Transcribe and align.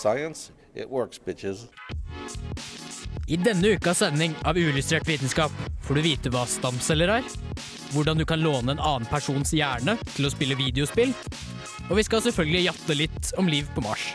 Science, 0.00 0.50
it 0.74 0.88
works, 0.88 1.20
bitches. 1.24 1.66
I 3.28 3.36
denne 3.36 3.74
ukas 3.76 3.98
sending 3.98 4.32
av 4.48 4.56
Uillustrert 4.56 5.08
vitenskap 5.08 5.52
får 5.84 5.94
du 5.94 6.00
vite 6.00 6.32
hva 6.32 6.46
stamceller 6.48 7.12
er, 7.18 7.28
hvordan 7.92 8.16
du 8.16 8.24
kan 8.24 8.40
låne 8.40 8.72
en 8.72 8.80
annen 8.80 9.08
persons 9.12 9.52
hjerne 9.52 9.98
til 10.14 10.24
å 10.24 10.32
spille 10.32 10.56
videospill, 10.56 11.12
og 11.90 11.98
vi 12.00 12.06
skal 12.08 12.24
selvfølgelig 12.24 12.70
jatte 12.70 12.96
litt 12.96 13.34
om 13.36 13.52
liv 13.52 13.68
på 13.76 13.84
Mars. 13.84 14.08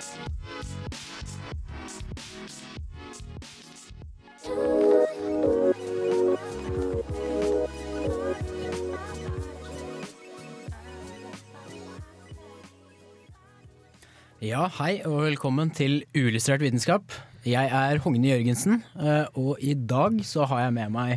Ja, 14.46 14.68
hei 14.78 15.00
og 15.08 15.24
velkommen 15.24 15.72
til 15.74 16.04
Uillustrert 16.14 16.62
vitenskap. 16.62 17.14
Jeg 17.50 17.66
er 17.66 17.98
Hogne 18.04 18.28
Jørgensen, 18.30 18.84
eh, 19.02 19.26
og 19.34 19.58
i 19.58 19.74
dag 19.74 20.20
så 20.28 20.46
har 20.52 20.68
jeg 20.68 20.76
med 20.76 20.94
meg 20.94 21.16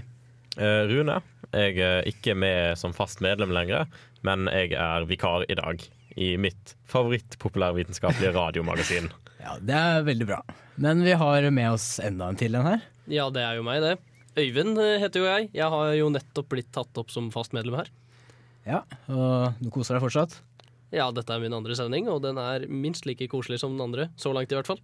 Eh, 0.58 0.88
Rune, 0.90 1.20
jeg 1.52 1.76
er 1.78 2.06
ikke 2.08 2.34
med 2.34 2.78
som 2.80 2.94
fast 2.96 3.20
medlem 3.22 3.52
lenger, 3.54 3.84
men 4.26 4.48
jeg 4.50 4.72
er 4.74 5.04
vikar 5.06 5.44
i 5.46 5.54
dag. 5.54 5.84
I 6.16 6.32
mitt 6.40 6.72
favorittpopulærvitenskapelige 6.90 8.32
radiomagasin. 8.34 9.12
Ja, 9.44 9.52
det 9.62 9.76
er 9.76 10.02
veldig 10.02 10.26
bra. 10.26 10.40
Men 10.82 11.04
vi 11.06 11.12
har 11.14 11.44
med 11.54 11.70
oss 11.70 12.00
enda 12.02 12.26
en 12.32 12.36
til 12.40 12.56
en 12.58 12.66
her. 12.66 12.80
Ja, 13.06 13.28
det 13.30 13.44
er 13.44 13.60
jo 13.60 13.62
meg, 13.62 13.84
det. 13.84 13.92
Øyvind 14.40 14.80
eh, 14.82 14.96
heter 15.04 15.22
jo 15.22 15.28
jeg. 15.28 15.50
Jeg 15.54 15.70
har 15.76 15.92
jo 16.00 16.08
nettopp 16.10 16.48
blitt 16.56 16.72
tatt 16.74 16.98
opp 16.98 17.12
som 17.14 17.30
fast 17.30 17.54
medlem 17.54 17.78
her. 17.78 17.92
Ja, 18.66 18.82
og 19.06 19.60
du 19.60 19.70
koser 19.70 19.94
deg 19.94 20.08
fortsatt? 20.08 20.40
Ja, 20.94 21.10
dette 21.12 21.34
er 21.34 21.42
min 21.42 21.52
andre 21.52 21.76
sending, 21.76 22.08
og 22.08 22.22
den 22.24 22.38
er 22.40 22.64
minst 22.68 23.06
like 23.08 23.28
koselig 23.28 23.60
som 23.60 23.74
den 23.76 23.84
andre. 23.84 24.08
Så 24.16 24.32
langt, 24.32 24.52
i 24.52 24.56
hvert 24.56 24.70
fall. 24.70 24.80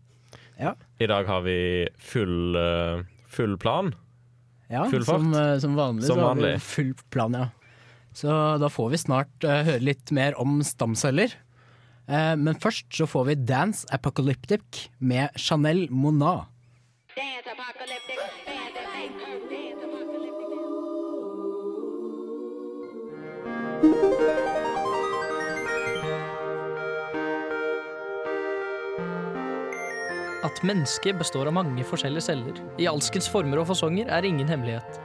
Ja. 0.61 0.75
I 1.01 1.09
dag 1.11 1.27
har 1.27 1.45
vi 1.47 1.89
full, 1.99 2.57
eh, 2.57 3.05
full 3.29 3.57
plan. 3.59 3.95
Ja, 4.69 4.85
Full 4.91 5.05
fart. 5.05 5.21
Som, 5.21 5.35
eh, 5.35 5.59
som 5.59 5.77
vanlig. 5.77 6.05
Som 6.05 6.17
så 6.17 6.21
har 6.21 6.35
vi 6.35 6.43
vanlig. 6.43 6.63
Full 6.63 6.95
plan, 7.11 7.33
ja. 7.33 7.49
Så 8.15 8.31
da 8.59 8.69
får 8.71 8.91
vi 8.93 8.99
snart 9.03 9.45
uh, 9.45 9.65
høre 9.67 9.83
litt 9.83 10.13
mer 10.15 10.37
om 10.39 10.61
stamceller. 10.63 11.35
Uh, 12.07 12.37
men 12.39 12.55
først 12.55 12.87
så 12.95 13.09
får 13.11 13.25
vi 13.27 13.35
Dance 13.35 13.89
Apocalyptic 13.91 14.89
med 15.01 15.35
Chanel 15.35 15.89
Monat. 15.91 16.47
At 30.45 30.61
mennesket 30.61 31.17
består 31.17 31.49
av 31.49 31.55
mange 31.57 31.85
forskjellige 31.89 32.27
celler, 32.27 32.59
i 32.77 32.85
alskens 32.91 33.31
former 33.33 33.63
og 33.63 33.71
fasonger, 33.71 34.11
er 34.13 34.27
ingen 34.29 34.51
hemmelighet. 34.51 34.99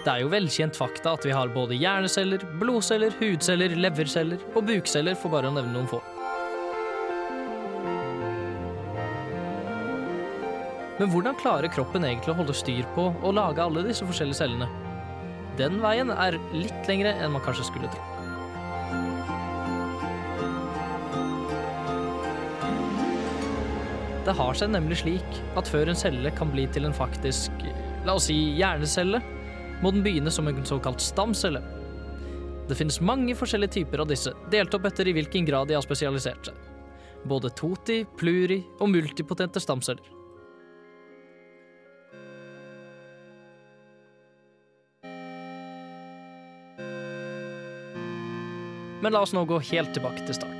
Det 0.00 0.12
er 0.12 0.22
jo 0.22 0.30
velkjent 0.32 0.78
fakta 0.78 1.16
at 1.18 1.26
vi 1.26 1.34
har 1.34 1.50
både 1.52 1.76
hjerneceller, 1.76 2.44
blodceller, 2.62 3.12
hudceller, 3.18 3.74
leverceller 3.74 4.40
og 4.54 4.62
bukceller, 4.70 5.18
for 5.18 5.34
bare 5.34 5.50
å 5.50 5.56
nevne 5.58 5.74
noen 5.74 5.90
få. 5.90 5.98
Men 11.00 11.10
hvordan 11.10 11.36
klarer 11.40 11.72
kroppen 11.72 12.06
egentlig 12.06 12.30
å 12.34 12.38
holde 12.38 12.54
styr 12.54 12.86
på 12.94 13.10
og 13.10 13.36
lage 13.36 13.64
alle 13.64 13.84
disse 13.88 14.06
forskjellige 14.06 14.42
cellene? 14.44 14.70
Den 15.58 15.82
veien 15.82 16.14
er 16.14 16.38
litt 16.54 16.88
lengre 16.88 17.16
enn 17.18 17.34
man 17.34 17.42
kanskje 17.44 17.66
skulle 17.72 17.90
tro. 17.90 18.19
Det 24.20 24.34
har 24.36 24.56
seg 24.56 24.68
nemlig 24.68 24.98
slik 25.00 25.38
at 25.56 25.68
før 25.70 25.88
en 25.88 25.96
celle 25.96 26.30
kan 26.36 26.50
bli 26.52 26.66
til 26.68 26.84
en 26.84 26.96
faktisk, 26.96 27.62
la 28.04 28.18
oss 28.18 28.28
si, 28.28 28.36
hjernecelle, 28.58 29.22
må 29.80 29.92
den 29.94 30.04
begynne 30.04 30.32
som 30.34 30.48
en 30.48 30.66
såkalt 30.68 31.00
stamcelle. 31.00 31.62
Det 32.68 32.76
finnes 32.76 33.00
mange 33.00 33.34
forskjellige 33.34 33.78
typer 33.80 34.04
av 34.04 34.10
disse, 34.12 34.34
delt 34.52 34.76
opp 34.76 34.84
etter 34.90 35.08
i 35.08 35.16
hvilken 35.16 35.48
grad 35.48 35.72
de 35.72 35.78
har 35.78 35.86
spesialisert 35.86 36.52
seg. 36.52 36.60
Både 37.32 37.50
toti, 37.56 38.02
pluri 38.20 38.60
og 38.78 38.92
multipotente 38.92 39.60
stamceller. 39.60 40.04
Men 49.00 49.16
la 49.16 49.24
oss 49.24 49.32
nå 49.32 49.48
gå 49.48 49.64
helt 49.72 49.96
tilbake 49.96 50.28
til 50.28 50.36
start. 50.36 50.59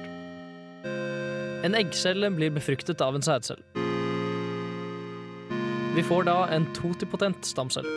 En 1.63 1.75
eggcelle 1.77 2.31
blir 2.33 2.51
befruktet 2.51 3.01
av 3.05 3.15
en 3.15 3.23
sædcelle. 3.23 3.63
Vi 5.95 6.03
får 6.03 6.25
da 6.25 6.37
en 6.55 6.65
totipotent 6.73 7.45
stamcelle. 7.45 7.91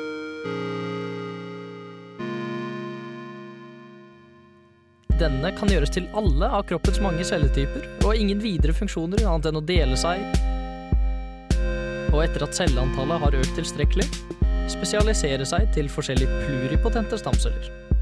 Denne 5.22 5.53
kan 5.56 5.72
gjøres 5.72 5.94
til 5.96 6.09
alle 6.18 6.50
av 6.50 6.66
kroppens 6.68 7.00
mange 7.00 7.23
celletyper 7.23 7.85
og 8.02 8.09
har 8.09 8.19
ingen 8.19 8.41
videre 8.44 8.75
funksjoner 8.75 9.23
annet 9.29 9.47
enn 9.47 9.62
å 9.62 9.63
dele 9.63 9.96
seg. 9.96 10.25
Og 12.12 12.19
etter 12.25 12.44
at 12.44 12.57
celleantallet 12.57 13.23
har 13.23 13.40
økt 13.40 13.56
tilstrekkelig, 13.62 14.09
spesialisere 14.73 15.47
seg 15.47 15.72
til 15.78 15.88
forskjellige 15.94 16.44
pluripotente 16.44 17.22
stamceller. 17.22 17.93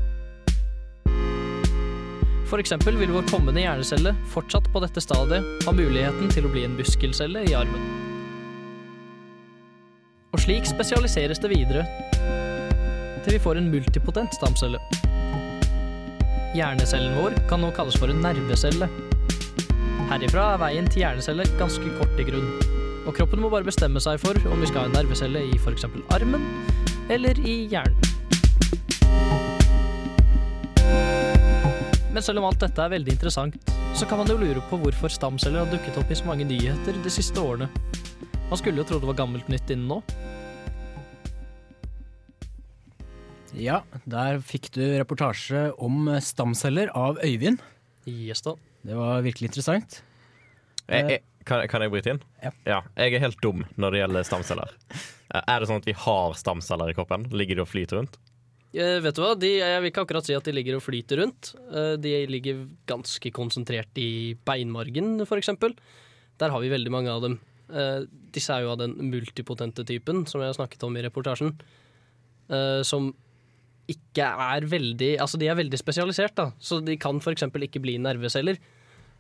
Eksempel 2.60 2.98
vil 3.00 3.14
vår 3.16 3.24
kommende 3.32 3.62
hjernecelle 3.64 4.12
fortsatt 4.34 4.68
på 4.74 4.82
dette 4.84 5.02
stadiet 5.02 5.64
ha 5.66 5.72
muligheten 5.72 6.28
til 6.34 6.46
å 6.46 6.52
bli 6.52 6.66
en 6.68 6.76
muskelcelle 6.76 7.46
i 7.48 7.54
armen. 7.56 7.86
Og 10.32 10.44
slik 10.44 10.68
spesialiseres 10.68 11.40
det 11.40 11.52
videre 11.52 11.86
til 13.24 13.36
vi 13.36 13.42
får 13.42 13.60
en 13.60 13.70
multipotent 13.72 14.36
stamcelle. 14.36 14.80
Hjernecellen 16.58 17.16
vår 17.20 17.38
kan 17.50 17.64
nå 17.64 17.72
kalles 17.76 17.96
for 18.02 18.12
en 18.12 18.22
nervecelle. 18.24 18.90
Herifra 20.12 20.52
er 20.54 20.64
veien 20.66 20.90
til 20.92 21.06
hjernecelle 21.06 21.48
ganske 21.60 21.96
kort 22.00 22.20
i 22.20 22.28
grunn, 22.28 22.50
og 23.06 23.14
kroppen 23.16 23.44
må 23.44 23.52
bare 23.54 23.68
bestemme 23.68 24.02
seg 24.04 24.20
for 24.24 24.36
om 24.52 24.60
vi 24.60 24.72
skal 24.72 24.86
ha 24.86 24.92
en 24.92 24.98
nervecelle 25.00 25.46
i 25.48 25.60
f.eks. 25.62 25.88
armen 26.12 26.50
eller 27.12 27.40
i 27.48 27.62
hjernen. 27.72 28.11
Men 32.12 32.24
selv 32.24 32.42
om 32.42 32.46
alt 32.50 32.60
dette 32.60 32.84
er 32.84 32.92
veldig 32.92 33.14
interessant, 33.14 33.72
så 33.96 34.08
kan 34.08 34.20
man 34.20 34.28
jo 34.28 34.36
lure 34.40 34.62
på 34.68 34.80
hvorfor 34.82 35.12
stamceller 35.14 35.64
har 35.64 35.72
dukket 35.72 35.96
opp 36.02 36.10
i 36.12 36.18
så 36.20 36.28
mange 36.28 36.44
nyheter 36.48 36.98
de 37.06 37.12
siste 37.14 37.40
årene. 37.40 37.70
Man 38.50 38.60
skulle 38.60 38.82
jo 38.82 38.88
tro 38.90 39.00
det 39.00 39.08
var 39.08 39.16
gammelt 39.22 39.48
nytt 39.52 39.72
innen 39.72 39.88
nå. 39.88 40.02
Ja, 43.56 43.82
der 44.08 44.40
fikk 44.44 44.70
du 44.76 44.82
reportasje 45.00 45.70
om 45.80 46.08
stamceller 46.24 46.92
av 46.96 47.20
Øyvind. 47.24 47.64
Yes 48.08 48.44
da. 48.44 48.58
Det 48.84 48.98
var 48.98 49.24
virkelig 49.24 49.52
interessant. 49.52 50.02
Jeg, 50.92 51.08
jeg, 51.08 51.24
kan, 51.48 51.64
kan 51.72 51.84
jeg 51.86 51.94
bryte 51.94 52.14
inn? 52.16 52.22
Ja. 52.44 52.52
ja. 52.68 52.80
Jeg 53.00 53.16
er 53.16 53.24
helt 53.24 53.40
dum 53.44 53.64
når 53.80 53.96
det 53.96 54.04
gjelder 54.04 54.28
stamceller. 54.28 54.76
Eh, 55.32 55.40
Er 55.46 55.64
det 55.64 55.70
sånn 55.70 55.80
at 55.84 55.88
vi 55.88 55.96
har 55.96 56.36
stamceller 56.40 56.92
i 56.92 56.96
kroppen? 56.98 57.30
Ligger 57.32 57.60
de 57.60 57.64
og 57.64 57.72
flyter 57.72 58.02
rundt? 58.02 58.20
Eh, 58.72 58.98
vet 59.04 59.18
du 59.18 59.22
hva? 59.24 59.34
De, 59.36 59.50
jeg 59.60 59.80
vil 59.84 59.92
ikke 59.92 60.06
akkurat 60.06 60.28
si 60.28 60.36
at 60.36 60.48
de 60.48 60.54
ligger 60.56 60.78
og 60.78 60.86
flyter 60.86 61.20
rundt. 61.20 61.54
Eh, 61.72 61.96
de 62.00 62.14
ligger 62.32 62.66
ganske 62.90 63.32
konsentrert 63.36 64.00
i 64.00 64.38
beinmargen, 64.48 65.18
eksempel. 65.26 65.76
Der 66.40 66.54
har 66.54 66.64
vi 66.64 66.72
veldig 66.72 66.94
mange 66.94 67.12
av 67.12 67.26
dem. 67.26 67.40
Eh, 67.72 68.08
disse 68.32 68.54
er 68.56 68.66
jo 68.66 68.72
av 68.74 68.80
den 68.82 68.96
multipotente 69.12 69.84
typen, 69.88 70.26
som 70.28 70.42
jeg 70.42 70.54
har 70.54 70.60
snakket 70.60 70.88
om 70.88 70.96
i 70.96 71.04
reportasjen. 71.04 71.54
Eh, 72.52 72.82
som 72.88 73.12
ikke 73.92 74.24
er 74.24 74.68
veldig 74.70 75.14
Altså, 75.20 75.40
de 75.40 75.50
er 75.52 75.58
veldig 75.60 75.80
spesialisert, 75.80 76.36
da. 76.38 76.52
Så 76.60 76.80
de 76.84 76.98
kan 77.00 77.20
eksempel 77.20 77.68
ikke 77.68 77.82
bli 77.84 77.98
nerveceller, 78.00 78.60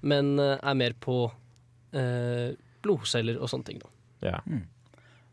men 0.01 0.37
eh, 0.39 0.57
er 0.57 0.77
mer 0.79 0.95
på 0.99 1.25
eh, 1.93 2.55
blodceller 2.81 3.39
og 3.39 3.51
sånne 3.51 3.67
ting, 3.67 3.81
da. 3.83 3.91
Ja. 4.21 4.39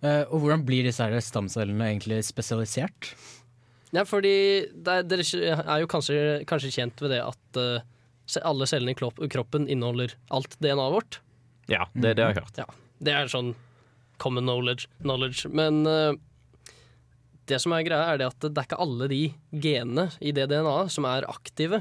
Eh, 0.02 0.24
og 0.30 0.42
hvordan 0.42 0.64
blir 0.66 0.86
disse 0.86 1.06
stamcellene 1.28 1.90
egentlig 1.92 2.22
spesialisert? 2.26 3.12
Ja, 3.96 4.04
fordi 4.04 4.34
er, 4.68 5.06
dere 5.08 5.24
er 5.62 5.80
jo 5.82 5.88
kanskje, 5.90 6.18
kanskje 6.48 6.74
kjent 6.74 7.00
ved 7.00 7.14
det 7.14 7.22
at 7.24 7.60
uh, 7.60 8.42
alle 8.44 8.68
cellene 8.68 8.92
i 8.92 9.30
kroppen 9.32 9.68
inneholder 9.70 10.12
alt 10.34 10.58
DNA-et 10.60 10.94
vårt. 10.98 11.20
Ja, 11.72 11.86
det, 11.94 12.16
det 12.18 12.24
har 12.24 12.34
jeg 12.34 12.42
hørt. 12.42 12.60
Ja, 12.60 12.68
det 13.04 13.14
er 13.14 13.32
sånn 13.32 13.54
common 14.20 14.44
knowledge. 14.44 14.90
knowledge. 15.00 15.48
Men 15.48 15.84
uh, 15.88 16.12
det 17.48 17.60
som 17.64 17.72
er 17.72 17.86
greia, 17.86 18.12
er 18.12 18.20
det 18.20 18.28
at 18.28 18.44
det 18.44 18.56
er 18.56 18.68
ikke 18.68 18.82
alle 18.84 19.08
de 19.08 19.22
genene 19.52 20.10
i 20.20 20.34
det 20.36 20.50
DNA-et 20.50 20.92
som 20.92 21.08
er 21.08 21.28
aktive. 21.30 21.80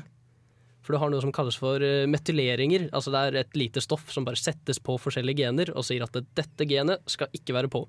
For 0.86 0.96
du 0.96 1.02
har 1.02 1.12
noe 1.12 1.20
som 1.20 1.34
kalles 1.36 1.58
for 1.60 1.84
eh, 1.84 2.06
metyleringer. 2.08 2.86
Altså 2.96 3.12
det 3.12 3.20
er 3.20 3.38
et 3.42 3.58
lite 3.60 3.84
stoff 3.84 4.06
som 4.14 4.24
bare 4.24 4.40
settes 4.40 4.80
på 4.80 4.96
forskjellige 5.04 5.42
gener 5.44 5.74
og 5.74 5.84
sier 5.84 6.06
at 6.06 6.16
dette 6.16 6.68
genet 6.70 7.04
skal 7.12 7.28
ikke 7.36 7.58
være 7.58 7.72
på. 7.74 7.84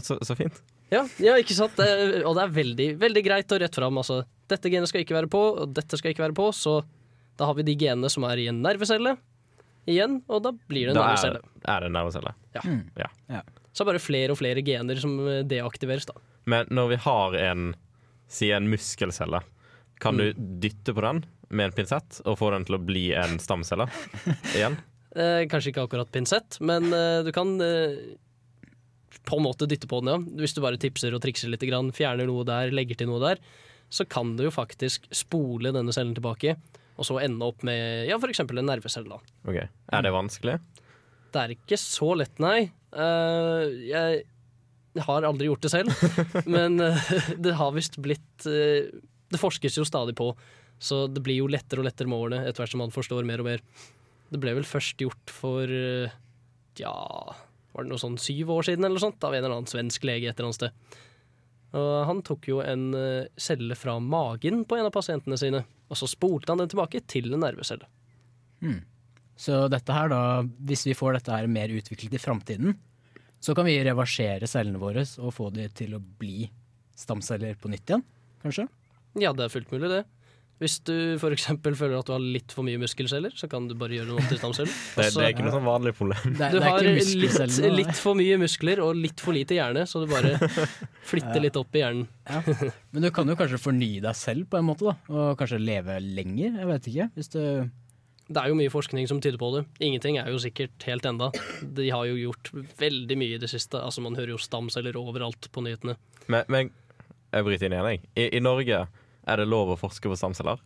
Så, 0.00 0.16
så 0.24 0.36
fint. 0.38 0.56
Ja, 0.90 1.02
ja 1.20 1.34
ikke 1.40 1.54
sant? 1.56 1.74
Det, 1.76 2.22
og 2.24 2.34
det 2.38 2.44
er 2.46 2.54
veldig, 2.56 2.88
veldig 3.00 3.22
greit 3.26 3.52
og 3.52 3.60
rett 3.60 3.74
fram. 3.76 3.98
Altså, 4.00 4.22
dette 4.48 4.70
genet 4.72 4.88
skal 4.90 5.02
ikke 5.04 5.16
være 5.18 5.28
på, 5.32 5.42
og 5.62 5.74
dette 5.76 5.98
skal 6.00 6.14
ikke 6.14 6.24
være 6.26 6.36
på, 6.38 6.46
så 6.56 6.78
da 7.38 7.46
har 7.50 7.54
vi 7.58 7.66
de 7.68 7.74
genene 7.78 8.08
som 8.10 8.24
er 8.26 8.40
i 8.42 8.48
en 8.50 8.62
nervecelle 8.64 9.16
igjen, 9.88 10.18
og 10.28 10.42
da 10.44 10.50
blir 10.68 10.88
det 10.88 10.94
en 10.96 10.98
Da 11.00 11.10
er, 11.14 11.36
Da 11.64 11.76
er 11.76 11.80
det 11.84 11.90
en 11.90 11.96
nervecelle. 11.96 12.32
Ja. 12.56 13.40
Så 13.72 13.84
er 13.84 13.86
det 13.86 13.90
bare 13.92 14.02
flere 14.02 14.34
og 14.34 14.40
flere 14.40 14.64
gener 14.66 14.98
som 15.00 15.14
eh, 15.28 15.42
deaktiveres, 15.48 16.08
da. 16.08 16.16
Men 16.48 16.66
når 16.74 16.88
vi 16.94 16.98
har 17.04 17.36
en 17.52 17.68
Si 18.28 18.50
en 18.52 18.66
muskelcelle, 18.68 19.38
kan 20.00 20.14
Mm. 20.14 20.18
du 20.20 20.68
dytte 20.68 20.92
på 20.94 21.00
den 21.00 21.22
med 21.50 21.64
en 21.70 21.72
pinsett 21.72 22.18
og 22.26 22.36
få 22.38 22.50
den 22.52 22.64
til 22.68 22.76
å 22.76 22.82
bli 22.84 23.06
en 23.16 23.38
stamcelle 23.40 23.86
igjen? 24.56 24.76
Eh, 25.16 25.46
kanskje 25.48 25.72
ikke 25.72 25.86
akkurat 25.86 26.10
pinsett, 26.12 26.58
men 26.60 26.92
eh, 26.92 27.22
du 27.24 27.32
kan 27.32 27.54
eh, 27.64 27.96
på 29.28 29.38
en 29.38 29.44
måte 29.44 29.68
dytte 29.68 29.88
på 29.90 30.00
den, 30.02 30.12
ja. 30.12 30.42
Hvis 30.42 30.54
du 30.56 30.62
bare 30.64 30.80
tipser 30.80 31.14
og 31.16 31.22
trikser 31.24 31.52
litt, 31.52 31.64
grann, 31.68 31.92
fjerner 31.94 32.28
noe 32.28 32.46
der, 32.48 32.72
legger 32.74 32.98
til 32.98 33.10
noe 33.10 33.20
der, 33.22 33.42
så 33.88 34.04
kan 34.08 34.34
du 34.36 34.44
jo 34.46 34.52
faktisk 34.52 35.08
spole 35.14 35.72
denne 35.74 35.94
cellen 35.96 36.14
tilbake, 36.16 36.56
og 36.98 37.06
så 37.06 37.20
ende 37.22 37.46
opp 37.46 37.62
med 37.66 38.08
ja, 38.08 38.18
f.eks. 38.18 38.42
en 38.44 38.66
nervecelle. 38.66 39.16
da. 39.16 39.36
Ok, 39.48 39.60
Er 39.62 40.04
det 40.04 40.14
vanskelig? 40.14 40.58
Det 41.32 41.40
er 41.42 41.54
ikke 41.54 41.78
så 41.80 42.12
lett, 42.18 42.36
nei. 42.42 42.70
Uh, 42.92 43.68
jeg 43.84 45.02
har 45.04 45.26
aldri 45.28 45.48
gjort 45.48 45.64
det 45.64 45.72
selv, 45.72 46.06
men 46.54 46.80
uh, 46.80 47.10
det 47.36 47.56
har 47.58 47.74
visst 47.76 47.98
blitt 48.00 48.46
uh, 48.48 48.88
Det 49.28 49.40
forskes 49.40 49.76
jo 49.76 49.84
stadig 49.84 50.16
på, 50.18 50.30
så 50.80 51.04
det 51.10 51.20
blir 51.24 51.42
jo 51.42 51.50
lettere 51.52 51.82
og 51.82 51.88
lettere 51.88 52.08
med 52.08 52.18
årene 52.18 52.46
etter 52.48 52.64
hvert 52.64 52.72
som 52.72 52.82
man 52.82 52.94
forstår 52.94 53.28
mer 53.28 53.42
og 53.44 53.50
mer. 53.50 53.64
Det 54.32 54.40
ble 54.40 54.56
vel 54.56 54.68
først 54.68 55.00
gjort 55.00 55.32
for 55.32 55.68
ja 56.78 56.96
Var 57.78 57.86
det 57.86 57.92
noe 57.92 58.02
sånn 58.02 58.16
syv 58.18 58.48
år 58.50 58.64
siden 58.66 58.82
eller 58.88 58.98
sånt, 58.98 59.22
av 59.22 59.36
en 59.36 59.38
eller 59.38 59.54
annen 59.54 59.70
svensk 59.70 60.02
lege 60.08 60.26
et 60.26 60.34
eller 60.34 60.48
annet 60.48 60.58
sted. 60.58 60.96
Og 61.78 61.90
han 62.08 62.22
tok 62.26 62.48
jo 62.50 62.56
en 62.64 62.88
eh, 62.98 63.28
celle 63.38 63.76
fra 63.78 63.94
magen 64.02 64.64
på 64.66 64.80
en 64.80 64.88
av 64.88 64.94
pasientene 64.96 65.38
sine, 65.38 65.60
og 65.86 66.00
så 66.00 66.08
spolte 66.10 66.50
han 66.50 66.64
den 66.64 66.72
tilbake 66.72 67.04
til 67.06 67.30
en 67.30 67.44
nervecelle. 67.44 67.86
Så 69.38 69.60
dette 69.70 69.94
her 69.94 70.10
da, 70.10 70.20
hvis 70.66 70.82
vi 70.88 70.96
får 70.98 71.20
dette 71.20 71.36
her 71.36 71.46
mer 71.46 71.70
utviklet 71.70 72.18
i 72.18 72.22
framtiden, 72.22 72.74
så 73.38 73.54
kan 73.54 73.68
vi 73.68 73.78
reversere 73.86 74.50
cellene 74.50 74.82
våre 74.82 75.06
og 75.22 75.30
få 75.36 75.52
de 75.54 75.68
til 75.70 75.94
å 75.94 76.02
bli 76.02 76.48
stamceller 76.98 77.54
på 77.62 77.70
nytt 77.70 77.92
igjen, 77.92 78.02
kanskje? 78.42 78.66
Ja, 79.22 79.30
det 79.30 79.46
er 79.46 79.54
fullt 79.54 79.70
mulig, 79.70 79.92
det. 79.92 80.02
Hvis 80.58 80.80
du 80.82 80.94
f.eks. 81.14 81.44
føler 81.62 81.94
at 82.00 82.08
du 82.08 82.12
har 82.16 82.22
litt 82.22 82.50
for 82.54 82.66
mye 82.66 82.80
muskelceller, 82.82 83.34
så 83.38 83.46
kan 83.50 83.68
du 83.70 83.76
bare 83.78 83.94
gjøre 83.94 84.08
noe 84.10 84.22
om 84.22 84.26
til 84.26 84.40
stamceller. 84.40 84.72
Det, 84.98 85.06
det 85.14 85.22
er 85.22 85.30
ikke 85.30 85.44
noe 85.46 85.54
sånn 85.54 85.66
vanlig 85.68 85.92
problem. 85.94 86.32
Det, 86.34 86.48
du 86.50 86.58
har 86.64 86.82
litt, 86.82 87.58
litt 87.78 87.92
for 87.98 88.18
mye 88.18 88.38
muskler 88.42 88.82
og 88.82 88.98
litt 88.98 89.22
for 89.22 89.36
lite 89.36 89.54
hjerne, 89.54 89.84
så 89.86 90.02
du 90.02 90.08
bare 90.10 90.34
flytter 91.10 91.44
litt 91.44 91.58
opp 91.60 91.78
i 91.78 91.84
hjernen. 91.84 92.08
Men 92.90 93.06
du 93.06 93.10
kan 93.14 93.30
jo 93.30 93.38
kanskje 93.38 93.60
fornye 93.62 94.02
deg 94.02 94.18
selv 94.18 94.48
på 94.50 94.58
en 94.58 94.66
måte, 94.66 94.90
da. 94.90 94.96
Og 95.14 95.38
kanskje 95.38 95.60
leve 95.62 96.00
lenger, 96.02 96.58
jeg 96.58 96.70
vet 96.72 96.90
ikke. 96.90 97.08
Hvis 97.14 97.32
du 97.36 97.40
Det 98.28 98.42
er 98.42 98.50
jo 98.50 98.58
mye 98.58 98.74
forskning 98.74 99.06
som 99.08 99.22
tyder 99.22 99.38
på 99.40 99.52
det. 99.54 99.64
Ingenting 99.80 100.18
er 100.18 100.26
jo 100.34 100.42
sikkert 100.42 100.82
helt 100.90 101.06
enda. 101.06 101.30
De 101.62 101.86
har 101.94 102.04
jo 102.10 102.18
gjort 102.26 102.50
veldig 102.82 103.16
mye 103.16 103.38
i 103.38 103.40
det 103.40 103.48
siste. 103.48 103.78
Altså 103.78 104.02
Man 104.04 104.18
hører 104.18 104.34
jo 104.34 104.42
stamceller 104.42 104.98
overalt 104.98 105.48
på 105.54 105.62
nyhetene. 105.64 105.94
Men, 106.26 106.44
men 106.50 106.74
jeg 107.32 107.46
bryter 107.46 107.68
inn 107.68 107.76
igjen, 107.78 107.92
jeg. 107.94 108.02
I, 108.18 108.26
I 108.36 108.42
Norge 108.42 108.82
er 109.28 109.42
det 109.42 109.48
lov 109.48 109.74
å 109.74 109.78
forske 109.78 110.10
på 110.10 110.16
stamceller. 110.18 110.60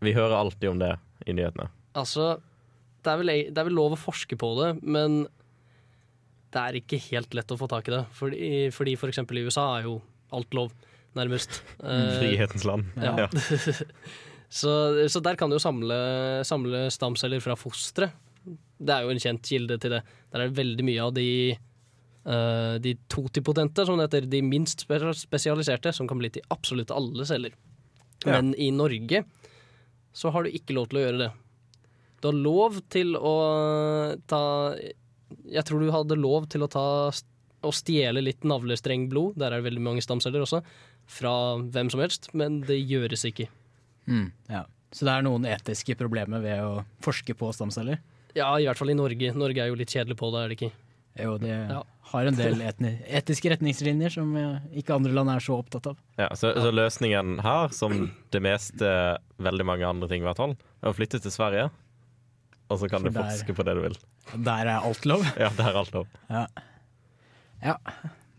Vi 0.00 0.14
hører 0.16 0.38
alltid 0.38 0.70
om 0.70 0.80
det 0.80 0.94
i 1.28 1.34
nyhetene. 1.36 1.68
Altså, 1.98 2.38
det 3.04 3.12
er, 3.12 3.20
vel, 3.20 3.32
det 3.50 3.60
er 3.60 3.68
vel 3.68 3.76
lov 3.76 3.96
å 3.96 4.00
forske 4.00 4.38
på 4.40 4.52
det, 4.60 4.70
men 4.82 5.24
det 6.50 6.62
er 6.62 6.78
ikke 6.80 7.00
helt 7.10 7.34
lett 7.36 7.52
å 7.52 7.58
få 7.60 7.68
tak 7.70 7.90
i 7.90 7.94
det. 7.94 8.04
Fordi, 8.16 8.54
fordi 8.74 8.96
for 9.00 9.12
eksempel 9.12 9.40
i 9.40 9.44
USA 9.46 9.66
er 9.76 9.88
jo 9.88 9.98
alt 10.36 10.56
lov, 10.56 10.74
nærmest. 11.18 11.62
Eh, 11.80 12.18
Frihetens 12.20 12.66
land. 12.68 12.90
Ja. 13.00 13.28
så, 14.60 14.72
så 15.08 15.22
der 15.24 15.38
kan 15.40 15.50
du 15.50 15.58
jo 15.58 15.62
samle, 15.62 15.96
samle 16.46 16.86
stamceller 16.92 17.42
fra 17.44 17.56
fostre. 17.58 18.12
Det 18.80 18.94
er 18.94 19.04
jo 19.04 19.12
en 19.12 19.22
kjent 19.22 19.44
kilde 19.46 19.78
til 19.80 19.96
det. 19.96 20.04
Der 20.30 20.44
er 20.44 20.48
det 20.48 20.60
veldig 20.60 20.86
mye 20.86 21.08
av 21.08 21.16
de 21.18 21.28
Uh, 22.20 22.76
de 22.84 22.90
totipotente, 23.08 23.80
som 23.88 23.96
det 23.96 24.04
heter, 24.04 24.26
de 24.28 24.42
minst 24.44 24.82
spesialiserte, 24.84 25.88
som 25.96 26.04
kan 26.06 26.18
bli 26.20 26.28
til 26.34 26.44
absolutt 26.52 26.92
alle 26.92 27.24
celler. 27.24 27.54
Ja. 28.24 28.36
Men 28.36 28.54
i 28.60 28.70
Norge 28.74 29.24
så 30.12 30.32
har 30.34 30.44
du 30.44 30.54
ikke 30.54 30.74
lov 30.76 30.90
til 30.90 31.00
å 31.00 31.04
gjøre 31.04 31.22
det. 31.22 31.30
Du 32.20 32.28
har 32.28 32.36
lov 32.36 32.80
til 32.92 33.14
å 33.16 33.34
ta 34.28 34.42
Jeg 35.48 35.64
tror 35.64 35.80
du 35.80 35.92
hadde 35.94 36.18
lov 36.20 36.50
til 36.52 36.66
å 36.66 36.70
ta 36.70 36.86
å 37.60 37.70
stjele 37.76 38.22
litt 38.24 38.44
navlestrengblod, 38.48 39.36
der 39.40 39.52
er 39.52 39.60
det 39.60 39.68
veldig 39.68 39.82
mange 39.84 40.04
stamceller 40.04 40.46
også, 40.46 40.62
fra 41.10 41.32
hvem 41.60 41.90
som 41.92 42.00
helst, 42.00 42.30
men 42.32 42.62
det 42.64 42.78
gjøres 42.80 43.26
ikke. 43.28 43.50
Mm, 44.08 44.30
ja. 44.48 44.62
Så 44.96 45.06
det 45.06 45.12
er 45.12 45.26
noen 45.26 45.44
etiske 45.46 45.94
problemer 46.00 46.40
ved 46.42 46.62
å 46.64 46.80
forske 47.04 47.36
på 47.36 47.50
stamceller? 47.54 48.00
Ja, 48.34 48.48
i 48.56 48.64
hvert 48.66 48.80
fall 48.80 48.94
i 48.94 48.96
Norge. 48.96 49.34
Norge 49.36 49.62
er 49.62 49.70
jo 49.70 49.76
litt 49.78 49.92
kjedelig 49.92 50.16
på 50.18 50.30
det, 50.32 50.40
er 50.40 50.50
det 50.50 50.56
ikke? 50.58 50.72
Jo, 51.18 51.38
de 51.38 51.48
Ja. 51.48 51.82
har 52.12 52.26
en 52.26 52.34
del 52.38 52.60
etni 52.62 52.92
etiske 53.06 53.50
retningslinjer 53.50 54.10
som 54.14 54.30
eh, 54.36 54.60
ikke 54.78 54.94
andre 54.94 55.12
land 55.12 55.30
er 55.30 55.40
så 55.42 55.58
opptatt 55.58 55.86
av. 55.90 55.96
Ja, 56.18 56.28
så, 56.38 56.52
så 56.54 56.70
løsningen 56.72 57.40
her, 57.42 57.68
som 57.74 58.12
det 58.30 58.40
meste 58.42 59.18
veldig 59.38 59.66
mange 59.66 59.86
andre 59.88 60.08
ting 60.08 60.22
hvert 60.22 60.36
fall, 60.38 60.56
er 60.82 60.90
å 60.90 60.94
flytte 60.96 61.20
til 61.20 61.30
Sverige. 61.34 61.70
Og 62.70 62.78
så 62.78 62.88
kan 62.88 63.02
For 63.02 63.10
du 63.10 63.18
der- 63.18 63.30
forske 63.34 63.54
på 63.58 63.64
det 63.66 63.74
du 63.74 63.82
vil. 63.82 63.96
Der 64.46 64.66
er 64.70 64.78
alt 64.86 65.04
lov. 65.06 65.24
Ja, 65.36 65.48
der 65.58 65.70
er 65.72 65.78
alt 65.82 65.92
lov. 65.92 66.06
Ja. 66.30 66.46
ja. 67.64 67.76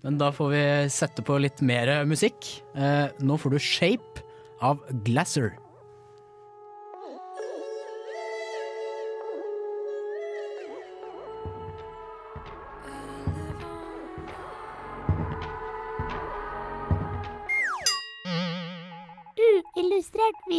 Men 0.04 0.18
da 0.18 0.32
får 0.34 0.50
vi 0.50 0.62
sette 0.90 1.22
på 1.28 1.36
litt 1.44 1.60
mer 1.62 2.06
musikk. 2.10 2.48
Eh, 2.74 3.10
nå 3.20 3.36
får 3.38 3.52
du 3.52 3.58
'Shape' 3.60 4.24
av 4.62 4.80
Glasser. 5.04 5.52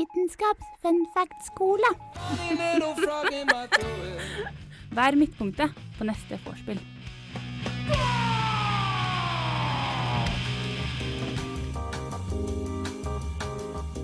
Vitenskaps-funfact-skole. 0.03 1.91
Vær 4.97 5.15
midtpunktet 5.17 5.71
på 5.99 6.07
neste 6.09 6.39
vorspiel. 6.43 6.81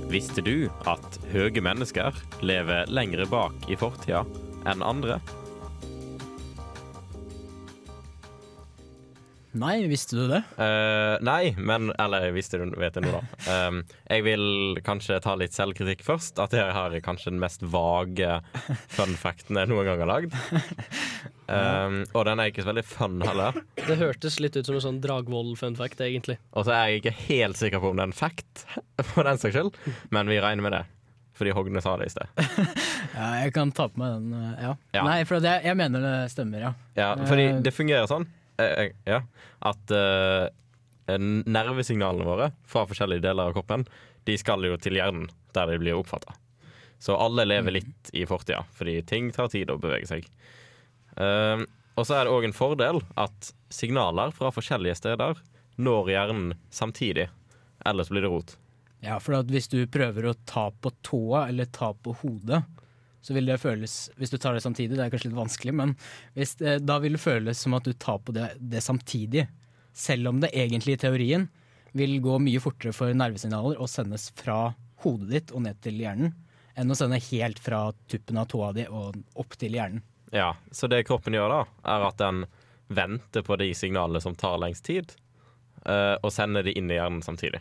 Visste 0.09 0.41
du 0.47 0.71
at 0.89 1.19
høye 1.35 1.61
mennesker 1.61 2.15
lever 2.47 2.87
lengre 2.95 3.27
bak 3.29 3.67
i 3.69 3.77
fortida 3.77 4.23
enn 4.71 4.87
andre? 4.87 5.19
Nei, 9.57 9.87
visste 9.89 10.17
du 10.19 10.27
det? 10.29 10.43
Uh, 10.59 11.17
nei, 11.25 11.55
men 11.57 11.89
Eller 11.99 12.29
visste 12.37 12.59
du 12.61 12.75
vet 12.79 12.95
det 12.99 13.03
nå, 13.07 13.15
da. 13.17 13.23
Um, 13.69 13.79
jeg 14.13 14.25
vil 14.27 14.45
kanskje 14.85 15.17
ta 15.25 15.33
litt 15.41 15.57
selvkritikk 15.57 16.05
først. 16.05 16.39
At 16.43 16.53
jeg 16.53 16.69
er 16.69 16.99
kanskje 17.05 17.33
den 17.33 17.41
mest 17.41 17.65
vage 17.65 18.43
fun 18.93 19.17
facten 19.19 19.57
jeg 19.57 19.71
noen 19.73 19.89
gang 19.89 20.05
har 20.05 20.13
lagd. 20.17 20.37
Um, 21.49 22.03
og 22.13 22.27
den 22.29 22.43
er 22.43 22.51
ikke 22.51 22.61
så 22.61 22.69
veldig 22.69 22.83
fun 22.85 23.23
heller. 23.25 23.57
Det 23.81 23.95
hørtes 23.97 24.35
litt 24.37 24.59
ut 24.61 24.67
som 24.69 24.77
en 24.77 24.83
sånn 24.85 24.99
Dragvoll-fun 25.01 25.79
fact, 25.79 26.03
egentlig. 26.05 26.37
Og 26.53 26.67
så 26.69 26.75
er 26.77 26.91
jeg 26.91 27.01
ikke 27.01 27.15
helt 27.23 27.57
sikker 27.57 27.81
på 27.81 27.89
om 27.89 27.97
det 27.97 28.05
er 28.05 28.11
en 28.11 28.19
fact, 28.19 28.67
for 29.15 29.25
den 29.25 29.41
saks 29.41 29.57
skyld, 29.57 29.79
men 30.13 30.29
vi 30.29 30.37
regner 30.45 30.67
med 30.67 30.77
det. 30.77 30.83
Fordi 31.41 31.55
Hogne 31.57 31.81
sa 31.81 31.95
det 31.97 32.11
i 32.11 32.13
sted. 32.13 32.29
Ja, 33.15 33.31
jeg 33.47 33.55
kan 33.57 33.73
ta 33.73 33.87
på 33.89 33.97
meg 34.03 34.19
den. 34.19 34.29
eh, 34.37 34.61
Ja. 34.67 34.75
Ja. 34.99 35.07
Nei, 35.09 35.17
for 35.25 35.41
det, 35.41 35.55
jeg 35.65 35.79
mener 35.81 36.05
det 36.05 36.15
stemmer, 36.35 36.67
ja. 36.67 36.75
Ja, 37.01 37.09
fordi 37.25 37.49
det 37.65 37.73
fungerer 37.73 38.11
sånn 38.13 38.29
eh, 38.63 38.91
ja, 39.09 39.23
at 39.71 39.95
eh, 39.95 40.49
nervesignalene 41.49 42.27
våre 42.29 42.51
fra 42.69 42.85
forskjellige 42.89 43.25
deler 43.25 43.49
av 43.49 43.57
kroppen 43.57 43.87
De 44.29 44.37
skal 44.37 44.67
jo 44.67 44.77
til 44.77 44.99
hjernen, 44.99 45.31
der 45.57 45.71
de 45.73 45.79
blir 45.81 45.97
oppfatta. 45.97 46.35
Så 46.99 47.17
alle 47.17 47.47
lever 47.47 47.79
litt 47.79 48.11
i 48.13 48.27
fortida, 48.29 48.65
fordi 48.75 48.99
ting 49.07 49.31
tar 49.33 49.49
tid 49.53 49.71
å 49.71 49.79
bevege 49.81 50.09
seg. 50.11 50.27
Eh, 51.17 51.65
og 51.99 52.07
så 52.07 52.19
er 52.19 52.27
det 52.27 52.35
òg 52.35 52.47
en 52.47 52.55
fordel 52.55 53.01
at 53.19 53.53
signaler 53.75 54.35
fra 54.35 54.53
forskjellige 54.55 54.99
steder 55.01 55.41
når 55.79 56.13
hjernen 56.13 56.57
samtidig. 56.75 57.29
Ellers 57.87 58.11
blir 58.13 58.27
det 58.27 58.31
rot. 58.33 58.57
Ja, 59.03 59.19
for 59.23 59.39
hvis 59.47 59.71
du 59.71 59.81
prøver 59.91 60.27
å 60.27 60.37
ta 60.47 60.69
på 60.75 60.91
tåa 61.07 61.47
eller 61.49 61.71
ta 61.71 61.93
på 61.95 62.17
hodet, 62.23 62.65
så 63.21 63.35
vil 63.35 63.49
det 63.51 63.59
føles 63.61 63.95
Hvis 64.17 64.31
du 64.31 64.39
tar 64.39 64.55
det 64.55 64.63
samtidig, 64.63 64.97
det 64.97 65.05
er 65.05 65.13
kanskje 65.13 65.31
litt 65.31 65.39
vanskelig, 65.39 65.75
men 65.75 65.95
hvis 66.37 66.57
da 66.59 66.99
vil 67.03 67.17
det 67.19 67.23
føles 67.23 67.59
som 67.65 67.75
at 67.79 67.87
du 67.89 67.93
tar 67.93 68.21
på 68.23 68.35
det, 68.37 68.53
det 68.59 68.83
samtidig. 68.85 69.49
Selv 69.93 70.31
om 70.31 70.41
det 70.41 70.53
egentlig 70.55 70.95
i 70.95 71.01
teorien 71.03 71.49
vil 71.99 72.21
gå 72.23 72.37
mye 72.43 72.61
fortere 72.63 72.95
for 72.95 73.15
nervesignaler 73.17 73.81
å 73.81 73.89
sendes 73.91 74.29
fra 74.39 74.69
hodet 75.03 75.31
ditt 75.33 75.55
og 75.55 75.65
ned 75.67 75.81
til 75.83 75.99
hjernen, 75.99 76.35
enn 76.79 76.93
å 76.93 76.97
sende 76.99 77.19
helt 77.31 77.59
fra 77.59 77.89
tuppen 78.11 78.39
av 78.39 78.49
tåa 78.53 78.71
di 78.77 78.87
og 78.87 79.17
opp 79.39 79.57
til 79.59 79.75
hjernen. 79.75 80.05
Ja, 80.31 80.57
Så 80.71 80.87
det 80.87 81.07
kroppen 81.09 81.35
gjør 81.35 81.49
da, 81.49 81.61
er 81.89 82.05
at 82.11 82.19
den 82.21 82.45
venter 82.89 83.43
på 83.43 83.57
de 83.61 83.73
signalene 83.75 84.21
som 84.21 84.37
tar 84.37 84.59
lengst 84.61 84.85
tid, 84.85 85.13
eh, 85.85 86.15
og 86.23 86.33
sender 86.33 86.63
de 86.63 86.77
inn 86.77 86.91
i 86.91 86.99
hjernen 86.99 87.25
samtidig. 87.25 87.61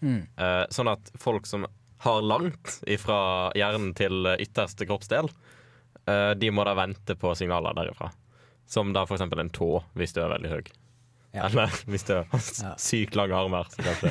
Mm. 0.00 0.22
Eh, 0.36 0.64
sånn 0.70 0.90
at 0.90 1.10
folk 1.20 1.46
som 1.46 1.66
har 2.00 2.22
langt 2.24 2.78
fra 3.02 3.20
hjernen 3.58 3.92
til 3.96 4.28
ytterste 4.38 4.88
kroppsdel, 4.88 5.28
eh, 6.08 6.32
de 6.40 6.52
må 6.54 6.64
da 6.64 6.76
vente 6.78 7.16
på 7.20 7.34
signaler 7.36 7.76
derifra. 7.76 8.10
Som 8.70 8.94
da 8.94 9.02
eksempel 9.04 9.42
en 9.42 9.50
tå, 9.52 9.80
hvis 9.98 10.14
du 10.14 10.22
er 10.22 10.32
veldig 10.32 10.52
høy. 10.52 10.70
Ja. 11.30 11.46
Eller 11.46 11.70
hvis 11.86 12.06
du 12.08 12.16
har 12.16 12.40
sykt 12.80 13.14
lange 13.18 13.36
armer. 13.38 13.68
Så 13.70 13.84
kanskje. 13.86 14.10